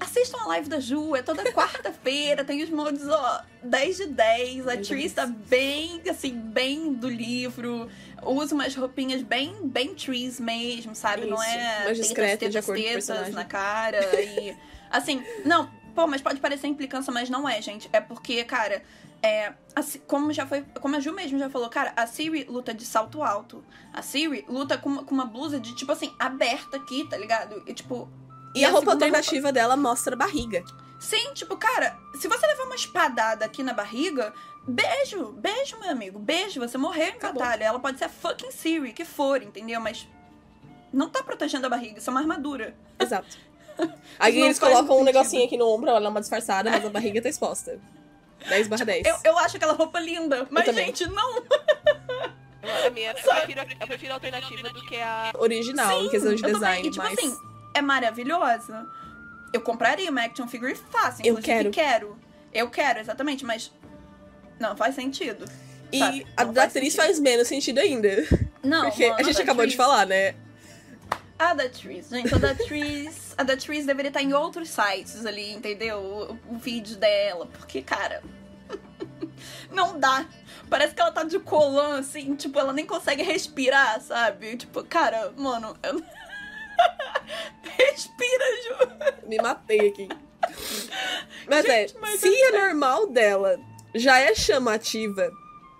Assistam 0.00 0.38
a 0.42 0.46
live 0.48 0.68
da 0.68 0.80
Ju, 0.80 1.14
é 1.14 1.22
toda 1.22 1.44
quarta-feira, 1.54 2.44
tem 2.44 2.62
os 2.64 2.68
modos, 2.68 3.06
ó, 3.08 3.42
10 3.62 3.96
de 3.96 4.06
10. 4.06 4.66
A 4.68 4.74
10 4.74 4.80
de 4.80 4.88
Tris 4.88 5.12
10. 5.12 5.14
tá 5.14 5.26
bem, 5.26 6.02
assim, 6.10 6.32
bem 6.32 6.92
do 6.92 7.08
livro. 7.08 7.88
Usa 8.22 8.54
umas 8.54 8.74
roupinhas 8.74 9.22
bem, 9.22 9.54
bem 9.62 9.94
Tris 9.94 10.40
mesmo, 10.40 10.94
sabe? 10.96 11.26
Não 11.26 11.36
Isso, 11.36 11.44
é 11.48 11.84
mais 11.84 11.96
discreta, 11.98 12.48
de 12.48 12.52
tetas, 12.52 12.56
acordo 12.64 12.82
com 12.82 12.88
o 12.88 12.92
personagem. 12.92 13.32
na 13.34 13.44
cara 13.44 14.20
e... 14.20 14.56
Assim, 14.90 15.22
não, 15.44 15.70
pô, 15.94 16.06
mas 16.06 16.20
pode 16.20 16.40
parecer 16.40 16.66
implicância, 16.66 17.12
mas 17.12 17.30
não 17.30 17.48
é, 17.48 17.60
gente. 17.62 17.88
É 17.92 18.00
porque, 18.00 18.42
cara, 18.44 18.82
é, 19.22 19.54
assim, 19.74 20.00
como 20.06 20.32
já 20.32 20.46
foi, 20.46 20.62
como 20.80 20.96
a 20.96 21.00
Ju 21.00 21.12
mesmo 21.12 21.38
já 21.38 21.48
falou, 21.48 21.68
cara, 21.68 21.92
a 21.96 22.06
Siri 22.06 22.44
luta 22.44 22.74
de 22.74 22.84
salto 22.84 23.22
alto. 23.22 23.64
A 23.92 24.02
Siri 24.02 24.44
luta 24.48 24.76
com 24.76 24.88
uma, 24.88 25.04
com 25.04 25.14
uma 25.14 25.24
blusa 25.24 25.58
de, 25.58 25.74
tipo 25.74 25.90
assim, 25.92 26.14
aberta 26.18 26.76
aqui, 26.76 27.08
tá 27.08 27.16
ligado? 27.16 27.62
E, 27.66 27.72
tipo... 27.72 28.08
e 28.54 28.64
a 28.64 28.68
roupa 28.68 28.90
segunda 28.90 29.06
alternativa 29.06 29.52
dela 29.52 29.76
mostra 29.76 30.14
a 30.14 30.18
barriga. 30.18 30.62
Sim, 31.00 31.32
tipo, 31.34 31.56
cara, 31.56 31.96
se 32.14 32.28
você 32.28 32.46
levar 32.46 32.64
uma 32.64 32.74
espadada 32.74 33.44
aqui 33.44 33.62
na 33.62 33.72
barriga, 33.72 34.32
beijo, 34.66 35.32
beijo, 35.32 35.78
meu 35.78 35.90
amigo, 35.90 36.18
beijo, 36.18 36.60
você 36.60 36.76
morreu 36.76 37.08
em 37.08 37.10
Acabou. 37.10 37.42
batalha. 37.42 37.64
Ela 37.64 37.78
pode 37.78 37.98
ser 37.98 38.04
a 38.04 38.08
fucking 38.08 38.50
Siri, 38.50 38.92
que 38.92 39.04
for, 39.04 39.42
entendeu? 39.42 39.80
Mas 39.80 40.08
não 40.92 41.08
tá 41.08 41.22
protegendo 41.22 41.66
a 41.66 41.70
barriga, 41.70 41.98
isso 41.98 42.08
é 42.08 42.12
uma 42.12 42.20
armadura. 42.20 42.74
Exato. 42.98 43.38
Aí 44.18 44.38
Não 44.38 44.46
eles 44.46 44.58
colocam 44.58 44.98
um 44.98 45.04
negocinho 45.04 45.44
aqui 45.44 45.56
no 45.56 45.68
ombro, 45.68 45.90
ela 45.90 46.00
dá 46.00 46.08
uma 46.08 46.20
disfarçada, 46.20 46.70
mas 46.70 46.84
a 46.84 46.90
barriga 46.90 47.20
tá 47.20 47.28
exposta. 47.28 47.78
10 48.48 48.68
barra 48.68 48.84
10. 48.84 49.06
Eu, 49.06 49.16
eu 49.24 49.38
acho 49.38 49.56
aquela 49.56 49.72
roupa 49.72 49.98
linda, 49.98 50.46
mas, 50.50 50.66
gente, 50.74 51.06
não. 51.08 51.42
A 52.86 52.90
minha, 52.90 53.10
eu, 53.10 53.14
prefiro, 53.14 53.60
eu 53.80 53.86
prefiro 53.86 54.12
a 54.12 54.14
alternativa 54.14 54.68
do 54.70 54.86
que 54.86 54.96
a. 54.96 55.32
Original, 55.38 56.04
em 56.04 56.08
questão 56.08 56.34
de 56.34 56.42
eu 56.42 56.52
design, 56.52 56.76
também. 56.76 56.86
E, 56.86 56.90
tipo 56.90 57.04
mas... 57.04 57.18
assim, 57.18 57.36
é 57.74 57.82
maravilhosa. 57.82 58.86
Eu 59.52 59.60
compraria 59.60 60.10
uma 60.10 60.22
action 60.22 60.48
figure 60.48 60.74
fácil, 60.74 61.24
Eu 61.24 61.34
inclusive 61.38 61.70
quero. 61.70 61.70
quero. 61.70 62.18
Eu 62.52 62.70
quero, 62.70 63.00
exatamente, 63.00 63.44
mas 63.44 63.72
não 64.58 64.76
faz 64.76 64.94
sentido. 64.94 65.44
E 65.92 65.98
sabe? 65.98 66.26
a 66.36 66.44
Não 66.44 66.52
da 66.52 66.62
faz 66.62 66.76
atriz 66.76 66.96
faz 66.96 67.20
menos 67.20 67.48
sentido 67.48 67.78
ainda. 67.78 68.08
Não, 68.62 68.88
porque 68.88 69.08
mano, 69.08 69.20
a 69.20 69.22
gente 69.22 69.42
acabou 69.42 69.66
de 69.66 69.76
falar, 69.76 70.06
né? 70.06 70.34
A 71.38 71.52
da 71.52 71.68
Tris, 71.68 72.08
gente, 72.08 72.32
a 72.34 72.38
da 72.38 72.54
Tris, 72.54 73.34
a 73.36 73.42
da 73.42 73.56
Tris 73.56 73.84
deveria 73.84 74.08
estar 74.08 74.22
em 74.22 74.32
outros 74.32 74.68
sites 74.68 75.26
ali, 75.26 75.52
entendeu? 75.52 75.98
O, 76.48 76.54
o 76.54 76.58
vídeo 76.58 76.96
dela, 76.96 77.46
porque, 77.46 77.82
cara, 77.82 78.22
não 79.70 79.98
dá. 79.98 80.26
Parece 80.70 80.94
que 80.94 81.00
ela 81.00 81.10
tá 81.10 81.24
de 81.24 81.38
colã, 81.40 81.98
assim, 81.98 82.34
tipo, 82.36 82.58
ela 82.58 82.72
nem 82.72 82.86
consegue 82.86 83.22
respirar, 83.22 84.00
sabe? 84.00 84.56
Tipo, 84.56 84.84
cara, 84.84 85.32
mano, 85.36 85.76
eu... 85.82 86.02
Respira, 87.62 88.44
Ju. 88.62 89.28
Me 89.28 89.36
matei 89.38 89.88
aqui. 89.88 90.08
Mas 91.48 91.64
é, 91.64 91.86
mas 92.00 92.20
se 92.20 92.28
a 92.44 92.52
normal 92.52 93.08
dela 93.08 93.58
já 93.94 94.18
é 94.18 94.34
chamativa, 94.34 95.30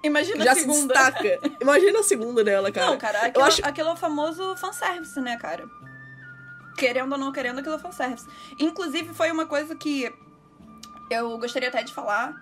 Imagina 0.04 0.44
já 0.44 0.52
a 0.52 0.54
se 0.54 0.61
segunda. 0.61 0.94
destaca. 0.94 1.40
Imagina 1.61 2.00
a 2.00 2.02
segunda 2.02 2.44
dela, 2.44 2.70
cara. 2.70 2.90
Não, 2.90 2.99
cara, 2.99 3.26
aquilo, 3.26 3.44
acho- 3.44 3.64
aquilo 3.64 3.88
é 3.88 3.92
o 3.92 3.96
famoso 3.96 4.54
fanservice, 4.56 5.20
né, 5.20 5.37
cara? 5.37 5.64
Querendo 6.76 7.12
ou 7.12 7.18
não 7.18 7.32
querendo, 7.32 7.58
aquilo 7.61 7.75
é 7.76 7.78
fanservice. 7.78 8.26
Inclusive, 8.58 9.14
foi 9.14 9.30
uma 9.30 9.46
coisa 9.46 9.75
que 9.75 10.12
eu 11.11 11.38
gostaria 11.38 11.68
até 11.68 11.82
de 11.82 11.92
falar. 11.92 12.34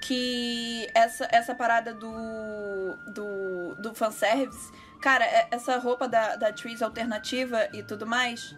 Que 0.00 0.86
essa, 0.94 1.26
essa 1.30 1.54
parada 1.54 1.94
do, 1.94 2.94
do, 3.14 3.74
do 3.76 3.94
fanservice. 3.94 4.70
Cara, 5.00 5.24
é- 5.24 5.48
essa 5.50 5.78
roupa 5.78 6.06
da, 6.06 6.36
da 6.36 6.52
Trees 6.52 6.82
alternativa 6.82 7.68
e 7.72 7.82
tudo 7.82 8.06
mais. 8.06 8.54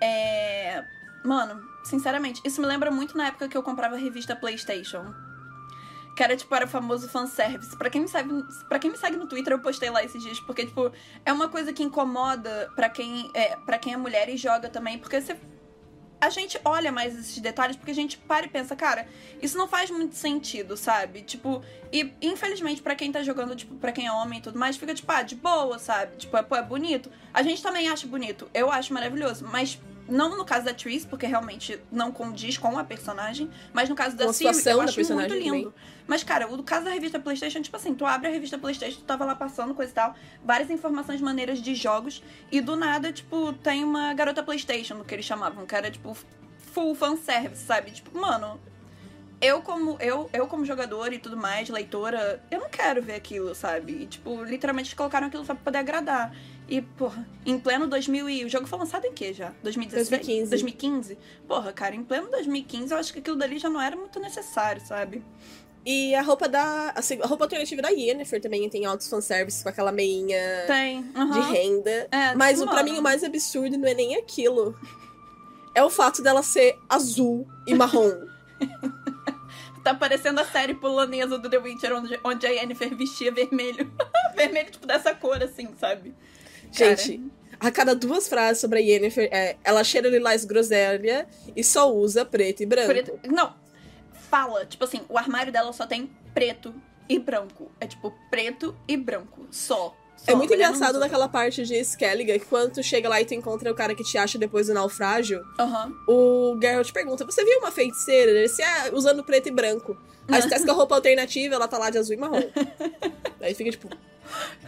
É. 0.00 0.84
Mano, 1.24 1.60
sinceramente, 1.84 2.40
isso 2.44 2.60
me 2.60 2.66
lembra 2.66 2.90
muito 2.90 3.16
na 3.16 3.26
época 3.26 3.48
que 3.48 3.56
eu 3.56 3.62
comprava 3.62 3.96
a 3.96 3.98
revista 3.98 4.36
PlayStation. 4.36 5.12
Que 6.16 6.22
era, 6.22 6.34
tipo, 6.34 6.54
era 6.54 6.64
o 6.64 6.68
famoso 6.68 7.08
fanservice. 7.10 7.76
Pra 7.76 7.90
quem, 7.90 8.00
me 8.00 8.08
segue, 8.08 8.30
pra 8.70 8.78
quem 8.78 8.90
me 8.90 8.96
segue 8.96 9.18
no 9.18 9.26
Twitter, 9.28 9.52
eu 9.52 9.58
postei 9.58 9.90
lá 9.90 10.02
esses 10.02 10.22
dias. 10.22 10.40
Porque, 10.40 10.64
tipo, 10.64 10.90
é 11.26 11.32
uma 11.32 11.48
coisa 11.48 11.74
que 11.74 11.82
incomoda 11.82 12.72
pra 12.74 12.88
quem 12.88 13.30
é, 13.34 13.54
pra 13.56 13.78
quem 13.78 13.92
é 13.92 13.96
mulher 13.98 14.28
e 14.30 14.36
joga 14.36 14.70
também. 14.70 14.98
Porque 14.98 15.20
você... 15.20 15.36
A 16.18 16.30
gente 16.30 16.58
olha 16.64 16.90
mais 16.90 17.14
esses 17.14 17.38
detalhes 17.38 17.76
porque 17.76 17.90
a 17.90 17.94
gente 17.94 18.16
para 18.16 18.46
e 18.46 18.48
pensa, 18.48 18.74
cara, 18.74 19.06
isso 19.42 19.58
não 19.58 19.68
faz 19.68 19.90
muito 19.90 20.14
sentido, 20.16 20.74
sabe? 20.74 21.20
Tipo, 21.20 21.62
e 21.92 22.10
infelizmente 22.22 22.80
pra 22.80 22.96
quem 22.96 23.12
tá 23.12 23.22
jogando, 23.22 23.54
tipo, 23.54 23.74
pra 23.74 23.92
quem 23.92 24.06
é 24.06 24.10
homem 24.12 24.38
e 24.38 24.42
tudo 24.42 24.58
mais, 24.58 24.78
fica 24.78 24.94
tipo, 24.94 25.12
ah, 25.12 25.20
de 25.20 25.34
boa, 25.34 25.78
sabe? 25.78 26.16
Tipo, 26.16 26.34
é, 26.38 26.42
pô, 26.42 26.56
é 26.56 26.62
bonito. 26.62 27.12
A 27.34 27.42
gente 27.42 27.62
também 27.62 27.90
acha 27.90 28.06
bonito. 28.06 28.48
Eu 28.54 28.72
acho 28.72 28.94
maravilhoso. 28.94 29.46
Mas 29.46 29.78
não 30.08 30.36
no 30.36 30.44
caso 30.44 30.64
da 30.64 30.74
Tris, 30.74 31.04
porque 31.04 31.26
realmente 31.26 31.80
não 31.90 32.12
condiz 32.12 32.56
com 32.56 32.78
a 32.78 32.84
personagem. 32.84 33.50
Mas 33.72 33.88
no 33.88 33.94
caso 33.94 34.16
da 34.16 34.32
Siri, 34.32 34.50
eu 34.66 34.80
acho 34.80 35.14
muito 35.14 35.34
lindo. 35.34 35.74
Mas, 36.06 36.22
cara, 36.22 36.46
o 36.52 36.62
caso 36.62 36.84
da 36.84 36.90
revista 36.92 37.18
PlayStation, 37.18 37.60
tipo 37.60 37.76
assim, 37.76 37.94
tu 37.94 38.06
abre 38.06 38.28
a 38.28 38.30
revista 38.30 38.56
PlayStation, 38.56 39.00
tu 39.00 39.04
tava 39.04 39.24
lá 39.24 39.34
passando, 39.34 39.74
coisa 39.74 39.90
e 39.90 39.94
tal, 39.94 40.14
várias 40.44 40.70
informações 40.70 41.20
maneiras 41.20 41.60
de 41.60 41.74
jogos, 41.74 42.22
e 42.50 42.60
do 42.60 42.76
nada, 42.76 43.12
tipo, 43.12 43.52
tem 43.54 43.82
uma 43.82 44.14
garota 44.14 44.42
PlayStation, 44.42 45.02
que 45.02 45.14
eles 45.14 45.24
chamavam, 45.24 45.66
que 45.66 45.74
era, 45.74 45.90
tipo, 45.90 46.16
full 46.72 46.94
fanservice, 46.94 47.64
sabe? 47.64 47.90
Tipo, 47.90 48.16
mano, 48.16 48.60
eu 49.40 49.60
como, 49.62 49.96
eu, 50.00 50.28
eu 50.32 50.46
como 50.46 50.64
jogador 50.64 51.12
e 51.12 51.18
tudo 51.18 51.36
mais, 51.36 51.68
leitora, 51.68 52.42
eu 52.50 52.60
não 52.60 52.68
quero 52.70 53.02
ver 53.02 53.14
aquilo, 53.14 53.54
sabe? 53.54 53.92
E, 54.02 54.06
tipo, 54.06 54.42
literalmente 54.44 54.94
colocaram 54.96 55.26
aquilo 55.26 55.44
só 55.44 55.54
pra 55.54 55.64
poder 55.64 55.78
agradar. 55.78 56.34
E, 56.68 56.80
porra, 56.82 57.26
em 57.44 57.58
pleno 57.58 57.86
2000 57.86 58.28
e... 58.28 58.44
O 58.44 58.48
jogo 58.48 58.66
foi 58.66 58.78
lançado 58.78 59.04
em 59.04 59.12
que 59.12 59.32
já? 59.32 59.52
2016? 59.62 60.08
2015. 60.08 60.50
2015? 60.50 61.18
Porra, 61.46 61.72
cara, 61.72 61.94
em 61.94 62.02
pleno 62.02 62.28
2015 62.30 62.92
eu 62.92 62.98
acho 62.98 63.12
que 63.12 63.18
aquilo 63.20 63.36
dali 63.36 63.58
já 63.58 63.68
não 63.70 63.80
era 63.80 63.94
muito 63.94 64.18
necessário, 64.18 64.80
sabe? 64.84 65.22
E 65.84 66.12
a 66.16 66.22
roupa 66.22 66.48
da. 66.48 66.90
A, 66.96 67.00
seg- 67.02 67.22
a 67.22 67.26
roupa 67.28 67.44
alternativa 67.44 67.80
da 67.80 67.90
Yennefer 67.90 68.40
também 68.40 68.68
tem 68.68 68.84
altos 68.84 69.08
fanservice 69.08 69.62
com 69.62 69.68
aquela 69.68 69.92
meinha 69.92 70.64
Tem. 70.66 71.00
de 71.02 71.16
aham. 71.16 71.50
renda. 71.52 72.08
É, 72.10 72.34
Mas 72.34 72.60
o, 72.60 72.66
pra 72.66 72.82
mim 72.82 72.98
o 72.98 73.02
mais 73.02 73.22
absurdo 73.22 73.78
não 73.78 73.86
é 73.86 73.94
nem 73.94 74.16
aquilo. 74.16 74.76
É 75.72 75.84
o 75.84 75.88
fato 75.90 76.20
dela 76.22 76.42
ser 76.42 76.76
azul 76.88 77.46
e 77.68 77.74
marrom. 77.76 78.10
Tá 79.86 79.94
parecendo 79.94 80.40
a 80.40 80.44
série 80.44 80.74
polonesa 80.74 81.38
do 81.38 81.48
The 81.48 81.58
Witcher, 81.58 81.92
onde, 81.94 82.18
onde 82.24 82.44
a 82.44 82.50
Yennefer 82.50 82.92
vestia 82.96 83.30
vermelho. 83.30 83.88
vermelho, 84.34 84.68
tipo, 84.68 84.84
dessa 84.84 85.14
cor, 85.14 85.40
assim, 85.40 85.68
sabe? 85.78 86.12
Cara, 86.76 86.96
Gente, 86.96 87.22
a 87.60 87.70
cada 87.70 87.94
duas 87.94 88.26
frases 88.26 88.60
sobre 88.60 88.80
a 88.80 88.82
Yennefer 88.82 89.28
é 89.30 89.54
ela 89.62 89.84
cheira 89.84 90.08
lilás 90.08 90.44
groselha 90.44 91.28
e 91.54 91.62
só 91.62 91.88
usa 91.94 92.24
preto 92.24 92.64
e 92.64 92.66
branco. 92.66 92.88
preto- 92.88 93.20
Não, 93.28 93.54
fala, 94.28 94.66
tipo 94.66 94.82
assim, 94.82 95.02
o 95.08 95.16
armário 95.16 95.52
dela 95.52 95.72
só 95.72 95.86
tem 95.86 96.10
preto 96.34 96.74
e 97.08 97.16
branco. 97.20 97.70
É 97.80 97.86
tipo, 97.86 98.12
preto 98.28 98.76
e 98.88 98.96
branco, 98.96 99.46
só. 99.52 99.96
Só, 100.16 100.32
É 100.32 100.34
muito 100.34 100.52
engraçado 100.54 100.98
naquela 100.98 101.28
parte 101.28 101.62
de 101.64 101.78
Skellige, 101.80 102.38
que 102.38 102.46
quando 102.46 102.72
tu 102.72 102.82
chega 102.82 103.08
lá 103.08 103.20
e 103.20 103.24
tu 103.24 103.34
encontra 103.34 103.70
o 103.70 103.74
cara 103.74 103.94
que 103.94 104.02
te 104.02 104.16
acha 104.18 104.38
depois 104.38 104.66
do 104.66 104.74
naufrágio, 104.74 105.44
Aham. 105.58 105.92
o 106.08 106.58
Geralt 106.60 106.90
pergunta: 106.92 107.24
Você 107.24 107.44
viu 107.44 107.58
uma 107.58 107.70
feiticeira? 107.70 108.30
Ele 108.32 108.42
disse, 108.48 108.62
ah, 108.62 108.90
usando 108.92 109.22
preto 109.22 109.48
e 109.48 109.52
branco. 109.52 109.96
Aí 110.28 110.42
você 110.42 110.64
com 110.64 110.70
a 110.70 110.74
roupa 110.74 110.94
alternativa, 110.96 111.54
ela 111.54 111.68
tá 111.68 111.78
lá 111.78 111.90
de 111.90 111.98
azul 111.98 112.14
e 112.14 112.16
marrom. 112.16 112.42
Aí 113.40 113.54
fica 113.54 113.70
tipo. 113.70 113.88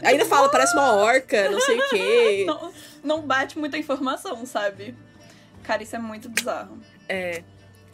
Ainda 0.03 0.25
fala, 0.25 0.49
parece 0.49 0.73
uma 0.75 0.95
orca, 0.95 1.51
não 1.51 1.61
sei 1.61 1.79
o 1.81 1.89
quê. 1.89 2.45
Não, 2.47 2.73
não 3.03 3.21
bate 3.23 3.59
muita 3.59 3.77
informação, 3.77 4.47
sabe? 4.47 4.95
Cara, 5.65 5.83
isso 5.83 5.97
é 5.97 5.99
muito 5.99 6.29
bizarro. 6.29 6.79
É. 7.09 7.43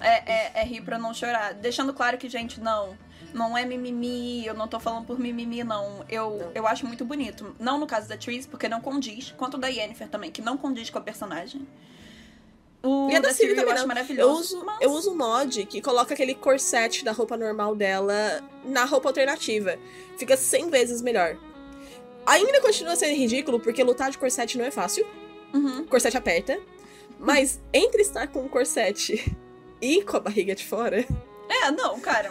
É, 0.00 0.32
é, 0.32 0.52
é 0.56 0.64
rir 0.64 0.82
pra 0.82 0.99
não 0.99 1.14
chorar. 1.14 1.54
Deixando 1.54 1.94
claro 1.94 2.18
que, 2.18 2.28
gente, 2.28 2.61
não. 2.61 2.99
Não 3.35 3.59
é 3.59 3.64
mimimi, 3.67 4.47
eu 4.47 4.55
não 4.55 4.69
tô 4.69 4.79
falando 4.81 5.05
por 5.05 5.19
mimimi, 5.19 5.62
não. 5.64 6.05
Eu, 6.09 6.31
Não. 6.38 6.53
eu 6.55 6.67
acho 6.67 6.87
muito 6.87 7.05
bonito. 7.05 7.55
Não 7.59 7.79
no 7.79 7.87
caso 7.87 8.09
da 8.09 8.17
Tris, 8.17 8.47
porque 8.47 8.69
não 8.69 8.81
condiz. 8.81 9.35
Quanto 9.37 9.59
da 9.59 9.67
Yennefer 9.69 10.09
também, 10.09 10.31
que 10.31 10.41
não 10.41 10.57
condiz 10.57 10.88
com 10.88 10.99
a 10.99 11.03
personagem. 11.03 11.67
O 12.83 13.09
E 13.11 13.17
a 13.17 13.21
da 13.21 13.29
da 13.29 13.35
Ciri 13.35 13.49
Ciri 13.49 13.50
eu 13.53 13.57
também 13.64 13.75
acho 13.75 13.88
maravilhoso. 13.88 14.31
Eu 14.31 14.59
uso, 14.59 14.64
mas- 14.64 14.81
eu 14.81 14.91
uso 14.93 15.11
um 15.12 15.17
mod 15.17 15.67
que 15.67 15.81
coloca 15.83 16.14
aquele 16.14 16.35
corset 16.35 17.05
da 17.05 17.12
roupa 17.12 17.37
normal 17.37 17.75
dela 17.75 18.41
na 18.64 18.85
roupa 18.85 19.09
alternativa. 19.09 19.76
Fica 20.19 20.37
100 20.37 20.71
vezes 20.71 21.03
melhor. 21.03 21.37
Ainda 22.26 22.61
continua 22.61 22.95
sendo 22.95 23.17
ridículo, 23.17 23.59
porque 23.59 23.83
lutar 23.83 24.11
de 24.11 24.19
corset 24.19 24.57
não 24.57 24.64
é 24.64 24.71
fácil. 24.71 25.07
Uhum. 25.53 25.87
Corset 25.87 26.17
aperta. 26.17 26.59
Mas 27.19 27.61
entre 27.73 28.03
estar 28.03 28.26
com 28.29 28.45
o 28.45 28.49
corset 28.49 29.35
e 29.81 30.03
com 30.03 30.17
a 30.19 30.21
barriga 30.21 30.55
de 30.55 30.64
fora, 30.64 31.05
É, 31.49 31.71
não, 31.71 31.99
cara. 32.00 32.31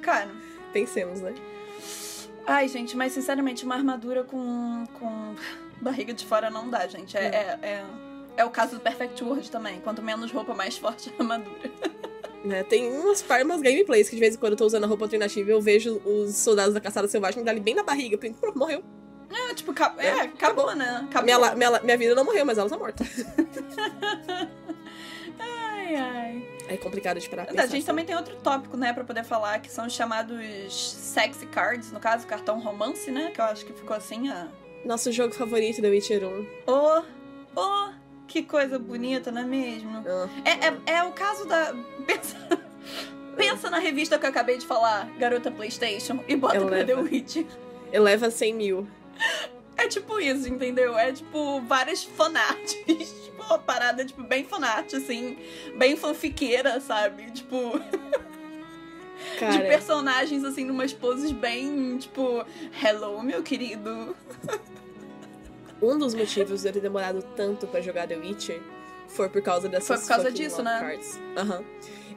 Cara. 0.00 0.30
pensemos, 0.72 1.20
né? 1.20 1.34
Ai, 2.46 2.68
gente, 2.68 2.96
mas 2.96 3.12
sinceramente, 3.12 3.64
uma 3.64 3.74
armadura 3.74 4.22
com, 4.22 4.84
com 4.94 5.34
barriga 5.80 6.12
de 6.12 6.24
fora 6.24 6.48
não 6.48 6.68
dá, 6.70 6.86
gente. 6.86 7.16
É, 7.16 7.24
é, 7.24 7.58
é, 7.62 7.84
é 8.36 8.44
o 8.44 8.50
caso 8.50 8.76
do 8.76 8.80
Perfect 8.80 9.22
World 9.24 9.50
também. 9.50 9.80
Quanto 9.80 10.00
menos 10.02 10.30
roupa, 10.30 10.54
mais 10.54 10.78
forte 10.78 11.12
a 11.18 11.22
armadura. 11.22 11.70
Né, 12.44 12.62
Tem 12.62 12.88
umas, 12.92 13.24
umas 13.44 13.60
gameplays 13.60 14.08
que 14.08 14.14
de 14.14 14.20
vez 14.20 14.36
em 14.36 14.38
quando 14.38 14.52
eu 14.52 14.58
tô 14.58 14.64
usando 14.66 14.84
a 14.84 14.86
roupa 14.86 15.04
alternativa 15.04 15.50
eu 15.50 15.60
vejo 15.60 16.00
os 16.04 16.36
soldados 16.36 16.72
da 16.74 16.80
caçada 16.80 17.08
selvagem 17.08 17.40
me 17.40 17.44
dali 17.44 17.58
bem 17.58 17.74
na 17.74 17.82
barriga. 17.82 18.16
"Pô, 18.16 18.52
morreu. 18.54 18.84
É, 19.28 19.54
tipo, 19.54 19.72
é, 19.98 20.06
É, 20.06 20.20
acabou, 20.20 20.72
né? 20.76 21.00
Acabou. 21.08 21.24
Minha, 21.24 21.54
minha, 21.56 21.80
minha 21.80 21.96
vida 21.98 22.14
não 22.14 22.24
morreu, 22.24 22.46
mas 22.46 22.56
ela 22.58 22.70
tá 22.70 22.78
morta. 22.78 23.04
Ai, 25.86 25.94
ai. 25.94 26.48
É 26.68 26.76
complicado 26.76 27.20
pra 27.28 27.42
A 27.42 27.46
pensar. 27.46 27.62
gente 27.66 27.76
assim. 27.76 27.86
também 27.86 28.04
tem 28.04 28.16
outro 28.16 28.34
tópico, 28.36 28.76
né, 28.76 28.92
pra 28.92 29.04
poder 29.04 29.22
falar, 29.24 29.60
que 29.60 29.70
são 29.70 29.86
os 29.86 29.92
chamados 29.92 30.92
sexy 30.92 31.46
cards, 31.46 31.92
no 31.92 32.00
caso, 32.00 32.26
cartão 32.26 32.58
romance, 32.60 33.10
né? 33.10 33.30
Que 33.32 33.40
eu 33.40 33.44
acho 33.44 33.64
que 33.64 33.72
ficou 33.72 33.96
assim, 33.96 34.28
a. 34.28 34.48
Nosso 34.84 35.10
jogo 35.12 35.32
favorito 35.34 35.80
The 35.80 35.88
Witcher 35.88 36.24
1. 36.24 36.46
Oh, 36.66 37.02
oh, 37.56 37.88
que 38.26 38.42
coisa 38.42 38.78
bonita, 38.78 39.30
não 39.30 39.42
é 39.42 39.44
mesmo? 39.44 40.04
É, 40.44 40.92
é, 40.92 40.98
é 40.98 41.02
o 41.04 41.12
caso 41.12 41.46
da. 41.46 41.72
Pensa, 42.04 42.36
pensa 43.36 43.70
na 43.70 43.78
revista 43.78 44.18
que 44.18 44.26
eu 44.26 44.30
acabei 44.30 44.58
de 44.58 44.66
falar, 44.66 45.08
Garota 45.18 45.50
PlayStation, 45.50 46.18
e 46.26 46.34
bota 46.36 46.56
Eu 46.56 46.66
pra 46.66 46.84
The. 46.84 46.94
Witch. 46.94 47.46
Eleva 47.92 48.28
100 48.30 48.54
mil. 48.54 48.88
É 49.76 49.88
tipo 49.88 50.18
isso, 50.18 50.48
entendeu? 50.48 50.96
É 50.98 51.12
tipo 51.12 51.60
várias 51.62 52.02
fanarts. 52.02 52.72
tipo, 52.86 53.42
uma 53.44 53.58
parada, 53.58 54.04
tipo, 54.04 54.22
bem 54.22 54.44
fanart, 54.44 54.92
assim, 54.94 55.36
bem 55.76 55.96
fanfiqueira, 55.96 56.80
sabe? 56.80 57.30
Tipo, 57.30 57.78
de 59.34 59.38
Cara, 59.38 59.64
personagens, 59.66 60.44
assim, 60.44 60.64
numas 60.64 60.92
poses 60.92 61.30
bem, 61.32 61.98
tipo, 61.98 62.44
hello, 62.82 63.22
meu 63.22 63.42
querido. 63.42 64.16
um 65.82 65.98
dos 65.98 66.14
motivos 66.14 66.62
de 66.62 66.68
eu 66.68 66.72
ter 66.72 66.80
demorado 66.80 67.22
tanto 67.36 67.66
pra 67.66 67.80
jogar 67.80 68.08
The 68.08 68.16
Witcher 68.16 68.60
foi 69.08 69.28
por 69.28 69.42
causa 69.42 69.68
dessas 69.68 69.86
Foi 69.86 69.98
por 69.98 70.08
causa 70.08 70.32
disso, 70.32 70.62
né? 70.62 70.78
cards. 70.80 71.20
Aham. 71.36 71.62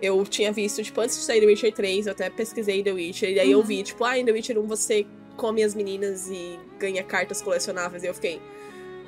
Eu 0.01 0.23
tinha 0.23 0.51
visto, 0.51 0.81
tipo, 0.81 1.01
antes 1.01 1.17
de 1.17 1.23
sair 1.23 1.41
The 1.41 1.45
Witcher 1.47 1.73
3, 1.73 2.07
eu 2.07 2.13
até 2.13 2.29
pesquisei 2.29 2.81
The 2.81 2.93
Witcher, 2.93 3.29
e 3.31 3.39
aí 3.39 3.51
eu 3.51 3.59
Uhum. 3.59 3.65
vi, 3.65 3.83
tipo, 3.83 4.03
ah, 4.05 4.17
em 4.17 4.23
The 4.25 4.31
Witcher 4.31 4.57
1 4.57 4.65
você 4.65 5.05
come 5.39 5.63
as 5.63 5.73
meninas 5.73 6.29
e 6.29 6.59
ganha 6.77 7.03
cartas 7.03 7.41
colecionáveis, 7.41 8.03
e 8.03 8.07
eu 8.07 8.13
fiquei, 8.13 8.41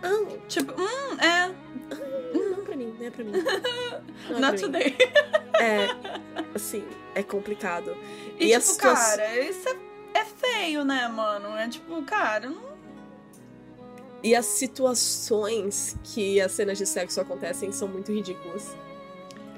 ah, 0.02 0.38
Tipo, 0.48 0.74
hum, 0.80 1.18
é, 1.20 1.52
não 2.34 2.64
pra 2.64 2.76
mim, 2.76 2.96
não 3.00 3.06
é 3.06 3.10
pra 3.10 3.24
mim. 3.24 3.32
Não 4.30 4.38
é 4.38 4.40
not 4.40 4.60
pra 4.60 4.70
mim. 4.70 4.92
today. 4.92 4.96
É, 5.60 5.88
assim, 6.56 6.84
é 7.16 7.22
complicado. 7.24 7.96
E, 8.40 8.54
E 8.54 8.60
tipo, 8.60 8.78
cara, 8.78 9.40
isso 9.40 9.68
é, 9.68 10.20
é 10.20 10.26
feio, 10.26 10.86
né, 10.86 11.08
mano? 11.08 11.50
É 11.58 11.68
tipo, 11.68 12.02
cara, 12.04 12.50
não. 12.50 12.72
E 14.24 14.36
as 14.36 14.46
situações 14.46 15.98
que 16.04 16.40
as 16.40 16.52
cenas 16.52 16.78
de 16.78 16.86
sexo 16.86 17.20
acontecem 17.20 17.72
são 17.72 17.88
muito 17.88 18.12
ridículas. 18.12 18.76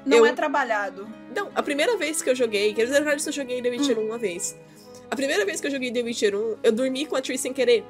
Não 0.06 0.18
Eu- 0.18 0.26
é 0.26 0.32
trabalhado. 0.32 1.06
Não, 1.34 1.50
a 1.54 1.62
primeira 1.62 1.96
vez 1.96 2.20
que 2.22 2.30
eu 2.30 2.34
joguei, 2.34 2.72
quer 2.74 2.84
dizer, 2.84 2.98
na 3.00 3.04
verdade, 3.04 3.26
eu 3.28 3.32
joguei 3.32 3.60
The 3.62 3.68
Witcher 3.70 3.98
1 3.98 4.04
uma 4.06 4.18
vez. 4.18 4.56
A 5.14 5.16
primeira 5.16 5.44
vez 5.46 5.60
que 5.60 5.66
eu 5.68 5.70
joguei 5.70 5.92
The 5.92 6.02
Witcher 6.02 6.34
1, 6.34 6.56
eu 6.64 6.72
dormi 6.72 7.06
com 7.06 7.14
a 7.14 7.20
Triss 7.22 7.40
sem 7.40 7.52
querer. 7.52 7.84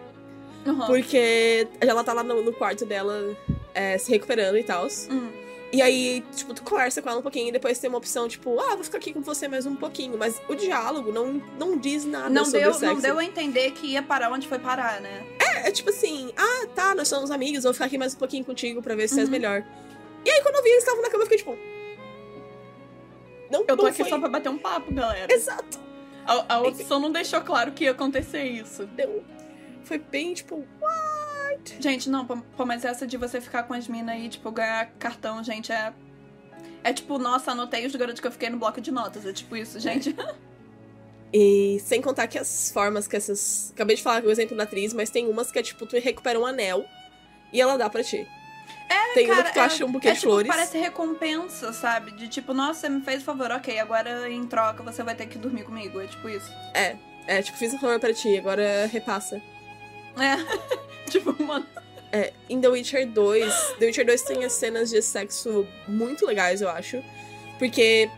Uhum. 0.66 0.86
Porque 0.86 1.66
ela 1.80 2.04
tá 2.04 2.12
lá 2.12 2.22
no, 2.22 2.42
no 2.42 2.52
quarto 2.52 2.84
dela 2.84 3.34
é, 3.74 3.96
se 3.96 4.10
recuperando 4.10 4.58
e 4.58 4.62
tal. 4.62 4.86
Hum. 5.10 5.30
E 5.72 5.80
aí, 5.80 6.22
tipo, 6.36 6.52
tu 6.52 6.62
conversa 6.62 7.00
com 7.00 7.08
ela 7.08 7.18
um 7.18 7.22
pouquinho 7.22 7.48
e 7.48 7.52
depois 7.52 7.78
tem 7.78 7.88
uma 7.88 7.96
opção, 7.98 8.28
tipo, 8.28 8.60
ah, 8.60 8.74
vou 8.74 8.84
ficar 8.84 8.98
aqui 8.98 9.12
com 9.12 9.22
você 9.22 9.48
mais 9.48 9.64
um 9.64 9.74
pouquinho. 9.74 10.18
Mas 10.18 10.40
o 10.48 10.54
diálogo 10.54 11.10
não, 11.12 11.42
não 11.58 11.78
diz 11.78 12.04
nada 12.04 12.28
Não 12.28 12.44
sobre 12.44 12.60
deu, 12.60 12.74
sexo. 12.74 12.94
não 12.94 13.00
deu 13.00 13.18
a 13.18 13.24
entender 13.24 13.70
que 13.72 13.86
ia 13.88 14.02
parar 14.02 14.30
onde 14.30 14.46
foi 14.46 14.58
parar, 14.58 15.00
né? 15.00 15.24
É, 15.40 15.68
é 15.68 15.72
tipo 15.72 15.88
assim, 15.88 16.30
ah, 16.36 16.66
tá, 16.74 16.94
nós 16.94 17.08
somos 17.08 17.30
amigos, 17.30 17.64
vou 17.64 17.72
ficar 17.72 17.86
aqui 17.86 17.96
mais 17.98 18.14
um 18.14 18.18
pouquinho 18.18 18.44
contigo 18.44 18.82
pra 18.82 18.94
ver 18.94 19.08
se 19.08 19.18
és 19.18 19.24
Uhum. 19.28 19.32
melhor. 19.32 19.64
E 20.24 20.30
aí, 20.30 20.42
quando 20.42 20.56
eu 20.56 20.62
vi 20.62 20.68
eles 20.68 20.82
estavam 20.84 21.02
na 21.02 21.08
cama, 21.10 21.22
eu 21.22 21.26
fiquei 21.26 21.38
tipo. 21.38 21.56
Não, 23.50 23.64
Eu 23.66 23.76
tô 23.76 23.86
aqui 23.86 23.98
foi... 24.02 24.08
só 24.10 24.18
pra 24.18 24.28
bater 24.28 24.48
um 24.50 24.58
papo, 24.58 24.92
galera. 24.92 25.32
Exato. 25.32 25.78
A, 26.26 26.54
a 26.54 26.60
opção 26.60 26.98
não 26.98 27.12
deixou 27.12 27.40
claro 27.40 27.72
que 27.72 27.84
ia 27.84 27.90
acontecer 27.90 28.44
isso. 28.44 28.86
Deu. 28.86 29.24
Foi 29.82 29.98
bem, 29.98 30.32
tipo, 30.32 30.66
Gente, 31.80 32.10
não, 32.10 32.26
pô, 32.26 32.66
mas 32.66 32.84
essa 32.84 33.06
de 33.06 33.16
você 33.16 33.40
ficar 33.40 33.62
com 33.62 33.74
as 33.74 33.88
minas 33.88 34.14
aí, 34.14 34.28
tipo, 34.28 34.50
ganhar 34.50 34.86
cartão, 34.98 35.42
gente, 35.42 35.72
é. 35.72 35.92
É 36.82 36.92
tipo, 36.92 37.18
nossa, 37.18 37.52
anotei 37.52 37.86
os 37.86 37.96
garotos 37.96 38.20
que 38.20 38.26
eu 38.26 38.32
fiquei 38.32 38.50
no 38.50 38.58
bloco 38.58 38.80
de 38.80 38.90
notas. 38.90 39.24
É 39.24 39.32
tipo 39.32 39.56
isso, 39.56 39.78
gente. 39.80 40.14
E 41.36 41.80
sem 41.80 42.00
contar 42.00 42.28
que 42.28 42.38
as 42.38 42.70
formas 42.70 43.08
que 43.08 43.16
essas. 43.16 43.72
Acabei 43.74 43.96
de 43.96 44.02
falar 44.04 44.22
o 44.22 44.30
exemplo 44.30 44.56
da 44.56 44.62
atriz, 44.62 44.94
mas 44.94 45.10
tem 45.10 45.28
umas 45.28 45.50
que 45.50 45.58
é 45.58 45.64
tipo, 45.64 45.84
tu 45.84 45.98
recupera 45.98 46.38
um 46.38 46.46
anel 46.46 46.84
e 47.52 47.60
ela 47.60 47.76
dá 47.76 47.90
pra 47.90 48.04
ti. 48.04 48.24
É, 48.88 49.14
tem 49.14 49.26
uma 49.26 49.36
Cara, 49.36 49.48
que 49.48 49.54
tu 49.54 49.58
é- 49.58 49.62
acha 49.62 49.84
um 49.86 49.92
buquê 49.92 50.08
é 50.08 50.12
de 50.12 50.18
tipo, 50.20 50.30
flores. 50.30 50.48
parece 50.48 50.78
recompensa, 50.78 51.72
sabe? 51.72 52.10
De 52.12 52.28
tipo, 52.28 52.52
nossa, 52.52 52.80
você 52.80 52.88
me 52.88 53.00
fez 53.00 53.22
o 53.22 53.24
favor, 53.24 53.50
ok, 53.50 53.78
agora 53.78 54.28
em 54.30 54.46
troca 54.46 54.82
você 54.82 55.02
vai 55.02 55.14
ter 55.14 55.26
que 55.26 55.38
dormir 55.38 55.64
comigo. 55.64 56.00
É 56.00 56.06
tipo 56.06 56.28
isso. 56.28 56.52
É, 56.74 57.42
tipo, 57.42 57.56
fiz 57.56 57.72
um 57.72 57.78
favor 57.78 57.98
pra 57.98 58.12
ti, 58.12 58.36
agora 58.36 58.86
repassa. 58.92 59.40
É. 60.16 60.36
tipo, 61.10 61.34
mano. 61.42 61.66
É, 62.12 62.32
em 62.48 62.60
The 62.60 62.68
Witcher 62.68 63.08
2, 63.08 63.74
The 63.80 63.86
Witcher 63.86 64.06
2 64.06 64.22
tem 64.22 64.44
as 64.44 64.52
cenas 64.52 64.90
de 64.90 65.02
sexo 65.02 65.66
muito 65.88 66.24
legais, 66.24 66.60
eu 66.60 66.68
acho. 66.68 67.02
Porque 67.58 68.08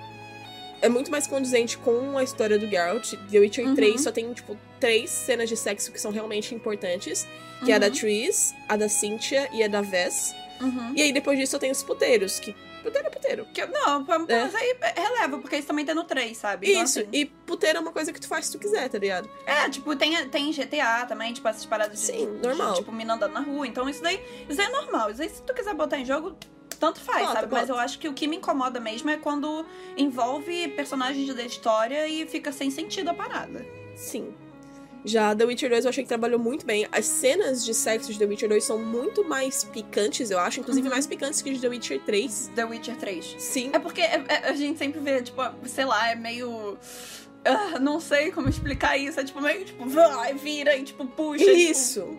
é 0.82 0.88
muito 0.88 1.11
mais 1.11 1.26
condizente 1.26 1.78
com 1.78 2.18
a 2.18 2.23
história 2.23 2.58
do 2.58 2.66
Geralt. 2.68 3.14
The 3.30 3.38
Witcher 3.38 3.66
Uhum. 3.66 3.75
3 3.75 4.00
só 4.02 4.12
tem, 4.12 4.30
tipo, 4.35 4.54
três 4.78 5.08
cenas 5.11 5.49
de 5.49 5.56
sexo 5.56 5.90
que 5.92 5.99
são 6.00 6.11
realmente 6.11 6.54
importantes. 6.54 7.26
Que 7.64 7.73
é 7.73 7.76
a 7.76 7.78
da 7.78 7.87
Uhum. 7.87 7.92
Triss, 7.92 8.54
a 8.68 8.76
da 8.76 8.87
Cynthia 8.88 9.49
e 9.50 9.62
a 9.64 9.68
da 9.68 9.80
Vess. 9.80 10.35
Uhum. 10.60 10.92
E 10.96 11.02
aí 11.02 11.12
depois 11.12 11.38
disso 11.38 11.52
só 11.52 11.58
tem 11.58 11.70
os 11.70 11.82
puteiros, 11.82 12.38
que 12.40 12.54
puteiro 12.82 13.06
é 13.08 13.10
puteiro. 13.10 13.46
Que- 13.52 13.66
não, 13.66 14.04
pô, 14.04 14.12
É. 14.14 14.18
mas 14.44 14.54
aí 14.54 14.76
releva, 14.96 15.38
porque 15.38 15.56
isso 15.56 15.66
também 15.66 15.84
tem 15.84 15.94
no 15.94 16.04
3, 16.04 16.36
sabe? 16.36 16.70
Então, 16.70 16.84
Isso, 16.84 17.00
assim, 17.00 17.08
e 17.12 17.25
puteiro 17.26 17.78
é 17.78 17.80
uma 17.80 17.92
coisa 17.92 18.12
que 18.12 18.20
tu 18.20 18.28
faz 18.28 18.46
se 18.46 18.52
tu 18.52 18.58
quiser, 18.58 18.88
tá 18.88 18.98
ligado? 18.98 19.28
É, 19.44 19.68
tipo, 19.68 19.94
tem, 19.96 20.28
tem 20.28 20.52
GTA 20.52 21.04
também, 21.06 21.32
tipo, 21.32 21.46
essas 21.48 21.64
paradas 21.66 21.98
de, 21.98 22.06
Sim, 22.06 22.38
de- 22.40 22.46
normal. 22.46 22.75
tipo, 22.75 22.92
mina 22.92 23.14
andando 23.14 23.32
na 23.32 23.40
rua. 23.40 23.66
Então 23.66 23.88
isso 23.88 24.02
daí, 24.02 24.20
isso 24.48 24.56
daí 24.56 24.66
é 24.66 24.70
normal. 24.70 25.10
Isso 25.10 25.22
aí, 25.22 25.28
se 25.28 25.42
tu 25.42 25.52
quiser 25.52 25.75
botar 25.75 25.98
em 25.98 26.04
jogo, 26.04 26.36
tanto 26.78 27.00
faz, 27.00 27.22
Bota, 27.26 27.32
sabe? 27.40 27.52
Mas 27.52 27.68
bota. 27.68 27.72
eu 27.72 27.78
acho 27.84 27.98
que 27.98 28.08
o 28.08 28.12
que 28.12 28.28
me 28.28 28.36
incomoda 28.36 28.78
mesmo 28.78 29.10
é 29.10 29.16
quando 29.16 29.64
envolve 29.96 30.68
personagens 30.68 31.34
da 31.34 31.42
história 31.42 32.06
e 32.06 32.26
fica 32.26 32.52
sem 32.52 32.70
sentido 32.70 33.08
a 33.10 33.14
parada. 33.14 33.64
Sim. 33.96 34.34
Já 35.06 35.34
The 35.36 35.44
Witcher 35.44 35.70
2 35.70 35.84
eu 35.84 35.88
achei 35.88 36.02
que 36.02 36.08
trabalhou 36.08 36.38
muito 36.38 36.66
bem. 36.66 36.86
As 36.90 37.06
cenas 37.06 37.64
de 37.64 37.72
sexo 37.72 38.12
de 38.12 38.18
The 38.18 38.25
Witcher 38.26 38.48
2 38.48 38.64
são 38.64 38.76
muito 38.78 39.22
mais 39.25 39.62
picantes, 39.62 40.30
eu 40.32 40.38
acho. 40.40 40.58
Inclusive 40.60 40.86
Uhum. 40.88 40.92
mais 40.92 41.06
picantes 41.06 41.40
que 41.40 41.52
de 41.52 41.60
The 41.60 41.68
Witcher 41.68 42.00
3. 42.04 42.50
The 42.56 42.64
Witcher 42.64 42.96
3. 42.96 43.36
Sim. 43.38 43.70
É 43.72 43.78
porque 43.78 44.00
é- 44.00 44.25
é- 44.28 44.48
a 44.48 44.52
gente 44.54 44.78
sempre 44.78 44.98
vê, 45.00 45.22
tipo, 45.22 45.40
sei 45.66 45.84
lá, 45.84 46.10
é 46.10 46.16
meio. 46.16 46.76
ah, 47.44 47.78
não 47.78 48.00
sei 48.00 48.32
como 48.32 48.48
explicar 48.48 48.96
isso. 48.98 49.20
É 49.20 49.25
tipo 49.25 49.40
meio, 49.40 49.64
tipo, 49.64 49.86
vai, 49.88 50.34
vira 50.34 50.76
e, 50.76 50.82
tipo, 50.82 51.06
puxa. 51.06 51.44
tipo, 51.44 51.56
Isso. 51.56 52.18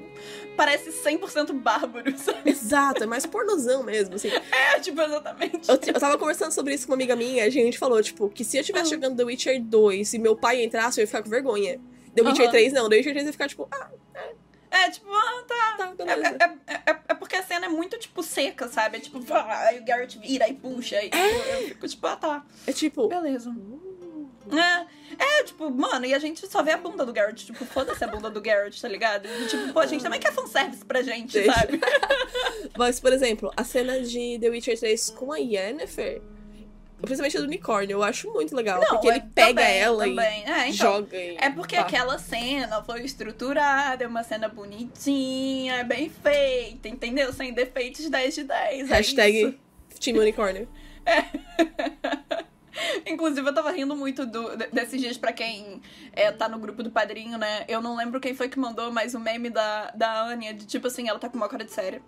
parece 0.55 0.89
100% 0.93 1.51
bárbaro, 1.51 2.11
sabe? 2.17 2.49
Exato, 2.49 3.03
é 3.03 3.05
mais 3.05 3.25
pornozão 3.25 3.83
mesmo, 3.83 4.15
assim. 4.15 4.29
É, 4.29 4.79
tipo, 4.79 5.01
exatamente. 5.01 5.67
Eu, 5.67 5.75
eu 5.75 5.99
tava 5.99 6.17
conversando 6.17 6.53
sobre 6.53 6.73
isso 6.73 6.87
com 6.87 6.93
uma 6.93 6.95
amiga 6.97 7.17
minha, 7.17 7.43
a 7.43 7.49
gente 7.49 7.77
falou, 7.77 8.01
tipo, 8.01 8.29
que 8.29 8.45
se 8.45 8.55
eu 8.55 8.61
estivesse 8.61 8.85
Uhum. 8.85 9.01
jogando 9.01 9.17
The 9.17 9.23
Witcher 9.25 9.61
2 9.61 10.13
e 10.13 10.19
meu 10.19 10.37
pai 10.37 10.63
entrasse, 10.63 11.01
eu 11.01 11.03
ia 11.03 11.07
ficar 11.07 11.21
com 11.21 11.29
vergonha. 11.29 11.77
The 12.17 12.21
Witcher 12.29 12.45
Aham. 12.45 12.51
3, 12.51 12.73
não. 12.73 12.89
The 12.89 12.95
Witcher 12.97 13.13
3 13.13 13.25
ia 13.27 13.31
ficar, 13.31 13.47
tipo, 13.47 13.67
ah, 13.71 13.89
É, 14.69 14.89
tipo, 14.89 15.07
ah, 15.11 15.43
tá. 15.47 15.77
tá, 15.77 15.93
É, 16.05 16.11
é- 16.11 16.73
é- 16.75 16.91
é- 16.91 16.99
é 17.09 17.13
porque 17.13 17.35
a 17.37 17.43
cena 17.43 17.67
é 17.67 17.69
muito, 17.69 17.97
tipo, 17.97 18.21
seca, 18.21 18.67
sabe? 18.67 18.97
É 18.97 18.99
tipo, 18.99 19.19
vai, 19.21 19.79
o 19.79 19.85
Garrett 19.85 20.19
vira 20.19 20.47
e 20.49 20.53
puxa. 20.53 20.97
E, 21.03 21.09
tipo, 21.09 21.17
eu 21.25 21.67
fico, 21.69 21.87
tipo, 21.87 22.05
ah, 22.07 22.15
tá. 22.17 22.45
É 22.67 22.73
tipo, 22.73 23.07
Beleza. 23.07 23.55
É, 24.49 24.85
é, 25.39 25.43
tipo, 25.43 25.69
mano, 25.69 26.05
e 26.05 26.13
a 26.13 26.19
gente 26.19 26.47
só 26.47 26.63
vê 26.63 26.71
a 26.71 26.77
bunda 26.77 27.05
do 27.05 27.11
Garrett. 27.11 27.45
Tipo, 27.45 27.65
foda-se 27.65 28.01
a 28.03 28.07
bunda 28.07 28.29
do 28.29 28.39
Garrett, 28.41 28.81
tá 28.81 28.87
ligado? 28.87 29.27
E, 29.27 29.47
tipo, 29.47 29.73
pô, 29.73 29.79
a 29.79 29.85
gente 29.85 30.01
também 30.03 30.19
quer 30.19 30.31
fanservice 30.33 30.85
pra 30.85 31.01
gente, 31.01 31.33
Deixa. 31.33 31.53
sabe? 31.53 31.79
Mas, 32.77 32.99
por 32.99 33.11
exemplo, 33.11 33.51
a 33.57 33.63
cena 33.63 33.99
de 34.01 34.37
The 34.39 34.49
Witcher 34.49 34.79
3 34.79 35.09
com 35.11 35.31
a 35.33 35.37
Yennefer, 35.37 36.21
principalmente 37.01 37.37
a 37.37 37.41
do 37.41 37.45
unicórnio, 37.45 37.95
eu 37.95 38.03
acho 38.03 38.31
muito 38.31 38.55
legal. 38.55 38.81
porque 38.89 39.07
é, 39.07 39.11
ele 39.11 39.21
pega 39.33 39.61
também, 39.61 39.77
ela 39.79 40.05
também. 40.05 40.43
É, 40.45 40.69
e 40.69 40.73
então, 40.73 40.93
joga. 40.93 41.17
E... 41.17 41.37
É 41.39 41.49
porque 41.49 41.75
pá. 41.75 41.81
aquela 41.83 42.17
cena 42.17 42.83
foi 42.83 43.03
estruturada, 43.03 44.03
é 44.03 44.07
uma 44.07 44.23
cena 44.23 44.47
bonitinha, 44.47 45.75
é 45.77 45.83
bem 45.83 46.09
feita, 46.09 46.87
entendeu? 46.89 47.31
Sem 47.33 47.53
defeitos 47.53 48.09
10 48.09 48.35
de 48.35 48.43
10. 48.43 48.61
é 48.71 48.75
isso. 48.81 48.93
Hashtag 48.93 49.59
Time 49.99 50.19
Unicórnio. 50.19 50.67
Inclusive, 53.07 53.47
eu 53.47 53.53
tava 53.53 53.71
rindo 53.71 53.95
muito 53.95 54.25
do- 54.25 54.55
de- 54.55 54.67
desses 54.67 55.01
dias 55.01 55.17
pra 55.17 55.33
quem 55.33 55.81
é, 56.13 56.31
tá 56.31 56.47
no 56.47 56.59
grupo 56.59 56.83
do 56.83 56.91
padrinho, 56.91 57.37
né? 57.37 57.65
Eu 57.67 57.81
não 57.81 57.95
lembro 57.95 58.19
quem 58.19 58.35
foi 58.35 58.49
que 58.49 58.59
mandou, 58.59 58.91
mas 58.91 59.15
o 59.15 59.19
meme 59.19 59.49
da, 59.49 59.89
da 59.91 60.21
Anya, 60.23 60.53
de 60.53 60.65
tipo 60.65 60.87
assim, 60.87 61.09
ela 61.09 61.17
tá 61.17 61.27
com 61.29 61.37
uma 61.37 61.49
cara 61.49 61.63
de 61.65 61.71
séria. 61.71 62.01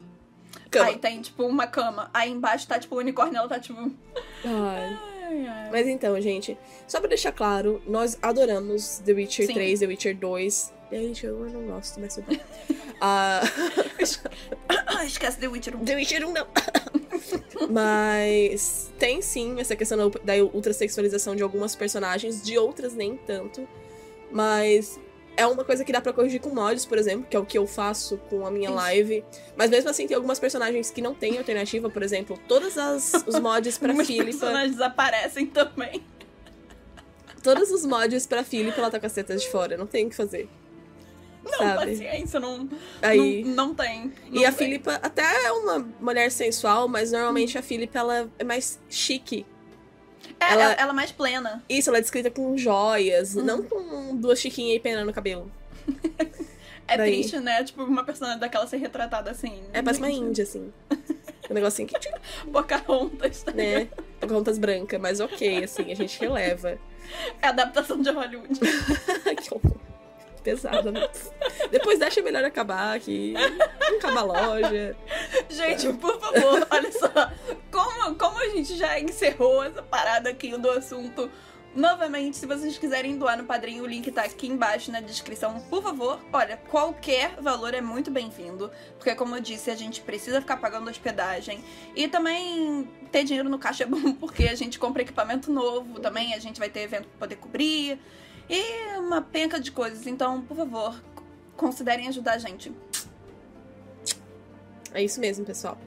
Cama. 0.70 0.86
Aí 0.88 0.98
tem, 0.98 1.22
tipo, 1.22 1.44
uma 1.46 1.66
cama. 1.68 2.10
Aí 2.14 2.32
embaixo 2.32 2.68
tá, 2.68 2.80
tipo, 2.80 2.96
o 2.96 3.00
unicórnio, 3.00 3.38
ela 3.38 3.48
tá, 3.48 3.60
tipo. 3.60 3.80
Ai. 4.46 4.98
Ai, 5.28 5.48
ai. 5.48 5.70
Mas 5.72 5.88
então, 5.88 6.20
gente, 6.22 6.58
só 6.88 7.00
pra 7.00 7.08
deixar 7.10 7.32
claro, 7.32 7.82
nós 7.88 8.18
adoramos 8.22 9.00
The 9.06 9.14
Witcher 9.14 9.48
Sim. 9.48 9.54
3, 9.54 9.80
The 9.80 9.86
Witcher 9.88 10.16
2. 10.18 10.74
The 10.90 10.98
Witcher 11.00 11.34
1 11.36 11.46
eu 11.46 11.50
não 11.54 11.62
gosto, 11.76 12.00
mas 12.00 12.16
tudo 12.16 12.28
bem. 12.28 12.42
Ah, 13.02 13.42
Esquece 15.06 15.40
The 15.40 15.48
Witcher 15.48 15.76
1. 15.76 15.86
The 15.86 15.96
Witcher 15.96 16.28
1 16.28 16.32
não. 16.34 16.48
Mas 17.70 18.92
tem 18.98 19.22
sim 19.22 19.60
essa 19.60 19.76
questão 19.76 20.10
da- 20.10 20.20
da 20.24 20.44
ultrasexualização 20.44 21.36
de 21.36 21.44
algumas 21.44 21.76
personagens, 21.76 22.42
de 22.42 22.58
outras 22.58 22.94
nem 22.94 23.16
tanto. 23.18 23.68
Mas 24.32 25.00
é 25.40 25.48
uma 25.48 25.64
coisa 25.64 25.86
que 25.86 25.92
dá 25.94 26.02
pra 26.02 26.12
corrigir 26.12 26.42
com 26.42 26.50
mods, 26.50 26.86
por 26.86 26.98
exemplo, 26.98 27.26
que 27.30 27.36
é 27.36 27.40
o 27.40 27.46
que 27.46 27.58
eu 27.58 27.66
faço 27.66 28.18
com 28.30 28.46
a 28.46 28.52
minha 28.52 28.70
live. 28.70 29.24
Mas 29.56 29.70
mesmo 29.70 29.90
assim 29.90 30.06
tem 30.06 30.14
algumas 30.14 30.38
personagens 30.38 30.92
que 30.92 31.02
não 31.02 31.16
têm 31.16 31.38
alternativa, 31.38 31.90
por 31.90 32.04
exemplo, 32.04 32.38
todas 32.46 32.78
as 32.78 33.14
os 33.26 33.40
mods 33.40 33.78
pra 33.78 33.88
Algumas 33.90 34.06
Philippa, 34.08 34.38
personagens 34.38 34.82
aparecem 34.82 35.46
também. 35.48 36.04
todos 37.42 37.72
os 37.72 37.86
mods 37.86 38.28
pra 38.28 38.44
Philippa, 38.44 38.82
ela 38.82 38.92
tá 38.92 39.00
com 39.00 39.06
as 39.06 39.14
tetas 39.14 39.42
de 39.42 39.50
fora, 39.50 39.78
não 39.78 39.88
tem 39.88 40.08
o 40.08 40.10
que 40.10 40.16
fazer. 40.16 40.50
Não, 41.42 41.58
sabe? 41.58 41.92
paciência, 41.92 42.38
não, 42.38 42.70
Aí 43.02 43.44
não, 43.46 43.68
não 43.68 43.76
tem. 43.76 44.14
E 44.28 44.42
não 44.42 44.46
a 44.46 44.52
tem. 44.52 44.68
Philippa 44.68 45.00
até 45.02 45.46
é 45.46 45.52
uma 45.54 45.80
mulher 46.02 46.30
sensual, 46.32 46.90
mas 46.90 47.14
normalmente 47.14 47.58
a 47.58 47.62
Philippa 47.62 47.98
ela 47.98 48.30
é 48.38 48.44
mais 48.44 48.78
chique. 48.90 49.46
É, 50.40 50.54
ela- 50.54 50.64
ela... 50.64 50.74
ela 50.74 50.92
é 50.92 50.96
mais 50.96 51.12
plena. 51.12 51.64
Isso, 51.70 51.90
ela 51.90 51.98
é 51.98 52.02
descrita 52.02 52.30
com 52.32 52.58
joias, 52.58 53.36
Uhum. 53.36 53.44
não 53.44 53.64
com 53.64 54.16
duas 54.16 54.40
chiquinhas 54.40 54.78
e 54.78 54.80
pena 54.80 55.04
no 55.06 55.14
cabelo. 55.14 55.52
É 56.92 56.98
Daí. 56.98 57.12
triste, 57.12 57.40
né? 57.40 57.64
Tipo, 57.64 57.84
uma 57.84 58.04
personagem 58.04 58.40
daquela 58.40 58.66
ser 58.66 58.78
retratada 58.78 59.30
assim. 59.30 59.62
É, 59.74 59.80
parece 59.80 60.00
uma 60.02 60.10
índia, 60.10 60.44
assim. 60.44 60.74
Um 61.48 61.54
negocinho 61.54 61.88
que, 61.88 62.00
tipo, 62.00 62.18
Pocahontas, 62.52 63.42
tá 63.44 63.52
né? 63.52 63.88
Pocahontas 64.20 64.58
branca, 64.60 64.98
mas 65.00 65.20
ok, 65.20 65.64
assim, 65.64 65.92
a 65.92 65.96
gente 65.96 66.20
releva. 66.20 66.78
É 67.42 67.48
adaptação 67.48 68.00
de 68.02 68.10
Hollywood. 68.12 68.60
que 68.60 69.54
horror. 69.54 69.78
Pesado, 70.44 70.92
né? 70.92 71.08
Depois 71.72 71.98
deixa 72.00 72.22
melhor 72.22 72.44
acabar 72.44 72.96
aqui. 72.96 73.34
Acaba 73.98 74.20
a 74.22 74.24
loja. 74.24 74.96
Gente, 75.50 75.92
por 75.94 76.20
favor, 76.20 76.68
olha 76.72 76.92
só. 76.92 77.32
Como, 78.10 78.16
como 78.16 78.40
a 78.40 78.50
gente 78.50 78.76
já 78.76 79.00
encerrou 79.00 79.64
essa 79.64 79.84
parada 79.84 80.30
aqui 80.30 80.56
do 80.58 80.70
assunto. 80.70 81.30
Novamente, 81.76 82.38
se 82.38 82.48
vocês 82.48 82.78
quiserem 82.78 83.18
doar 83.18 83.38
no 83.38 83.44
padrinho, 83.44 83.84
o 83.84 83.88
link 83.88 84.12
tá 84.12 84.24
aqui 84.24 84.48
embaixo 84.48 84.92
na 84.92 85.02
descrição. 85.02 85.60
Por 85.70 85.84
favor, 85.84 86.20
olha, 86.34 86.58
qualquer 86.58 87.36
valor 87.40 87.74
é 87.76 87.82
muito 87.82 88.10
bem-vindo. 88.10 88.72
Porque, 88.98 89.14
como 89.14 89.36
eu 89.36 89.42
disse, 89.42 89.70
a 89.70 89.76
gente 89.76 90.02
precisa 90.02 90.42
ficar 90.42 90.58
pagando 90.58 90.90
hospedagem. 90.90 91.64
E 91.96 92.08
também 92.08 92.90
ter 93.12 93.24
dinheiro 93.24 93.50
no 93.50 93.60
caixa 93.60 93.84
é 93.84 93.88
bom, 93.88 94.14
porque 94.20 94.46
a 94.46 94.56
gente 94.56 94.80
compra 94.80 95.04
equipamento 95.04 95.52
novo 95.52 96.00
também. 96.00 96.34
A 96.34 96.40
gente 96.40 96.60
vai 96.60 96.70
ter 96.70 96.82
evento 96.82 97.08
pra 97.10 97.20
poder 97.20 97.36
cobrir. 97.36 98.00
E 98.50 98.98
uma 98.98 99.22
penca 99.22 99.60
de 99.60 99.72
coisas. 99.72 100.08
Então, 100.08 100.42
por 100.42 100.58
favor, 100.58 101.00
considerem 101.56 102.08
ajudar 102.08 102.34
a 102.34 102.38
gente. 102.40 102.74
É 104.92 105.04
isso 105.04 105.20
mesmo, 105.20 105.46
pessoal. 105.46 105.78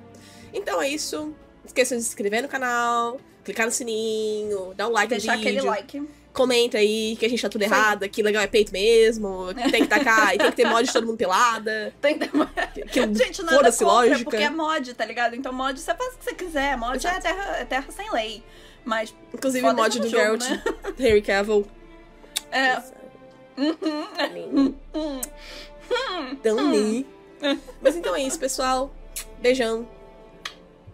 Então 0.55 0.81
é 0.81 0.89
isso. 0.89 1.35
Não 1.63 1.67
esqueçam 1.67 1.97
de 1.97 2.03
se 2.05 2.11
inscrever 2.11 2.43
no 2.43 2.49
canal, 2.49 3.21
clicar 3.45 3.67
no 3.67 3.73
sininho, 3.73 4.75
dar 4.75 4.89
um 4.89 4.93
like 4.93 5.09
Deixar 5.11 5.37
no 5.37 5.39
vídeo. 5.43 5.59
aquele 5.61 5.69
like. 5.69 6.09
Comenta 6.33 6.79
aí 6.79 7.15
que 7.17 7.27
a 7.27 7.29
gente 7.29 7.43
tá 7.43 7.49
tudo 7.51 7.61
errado, 7.63 8.09
que 8.09 8.23
legal 8.23 8.43
é 8.43 8.47
peito 8.47 8.73
mesmo, 8.73 9.49
que 9.55 9.71
tem 9.71 9.83
que 9.83 9.89
tacar, 9.89 10.35
e 10.35 10.39
tem 10.39 10.51
que 10.51 10.57
ter 10.57 10.67
mod 10.67 10.87
de 10.87 10.91
todo 10.93 11.07
mundo 11.07 11.19
pelada. 11.19 11.93
Tem 12.01 12.19
que 12.19 12.27
Que, 12.73 12.83
que 12.87 13.01
Gente, 13.15 13.43
nada 13.43 13.71
contra, 13.71 13.87
lógica. 13.87 14.25
porque 14.31 14.43
é 14.43 14.49
mod, 14.49 14.95
tá 14.95 15.05
ligado? 15.05 15.37
Então 15.37 15.53
mod 15.53 15.79
você 15.79 15.95
faz 15.95 16.15
o 16.15 16.19
que 16.19 16.25
você 16.25 16.35
quiser. 16.35 16.77
Mod 16.79 17.07
é 17.07 17.21
terra, 17.21 17.57
é 17.59 17.65
terra 17.67 17.87
sem 17.91 18.11
lei. 18.11 18.43
Mas, 18.85 19.15
Inclusive 19.33 19.69
o 19.69 19.75
mod 19.75 20.01
do 20.01 20.09
jogo, 20.09 20.41
Geralt, 20.41 20.41
né? 20.49 20.63
Harry 20.99 21.21
Cavill. 21.23 21.67
é... 22.51 22.83
Dani. 26.43 27.07
Mas 27.81 27.95
então 27.97 28.15
é 28.17 28.23
isso, 28.23 28.39
pessoal. 28.39 28.91
Beijão. 29.41 29.87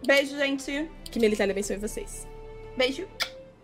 Beijo, 0.05 0.37
gente. 0.37 0.89
Que 1.11 1.19
Melita 1.19 1.43
abençoe 1.43 1.77
vocês. 1.77 2.27
Beijo. 2.77 3.07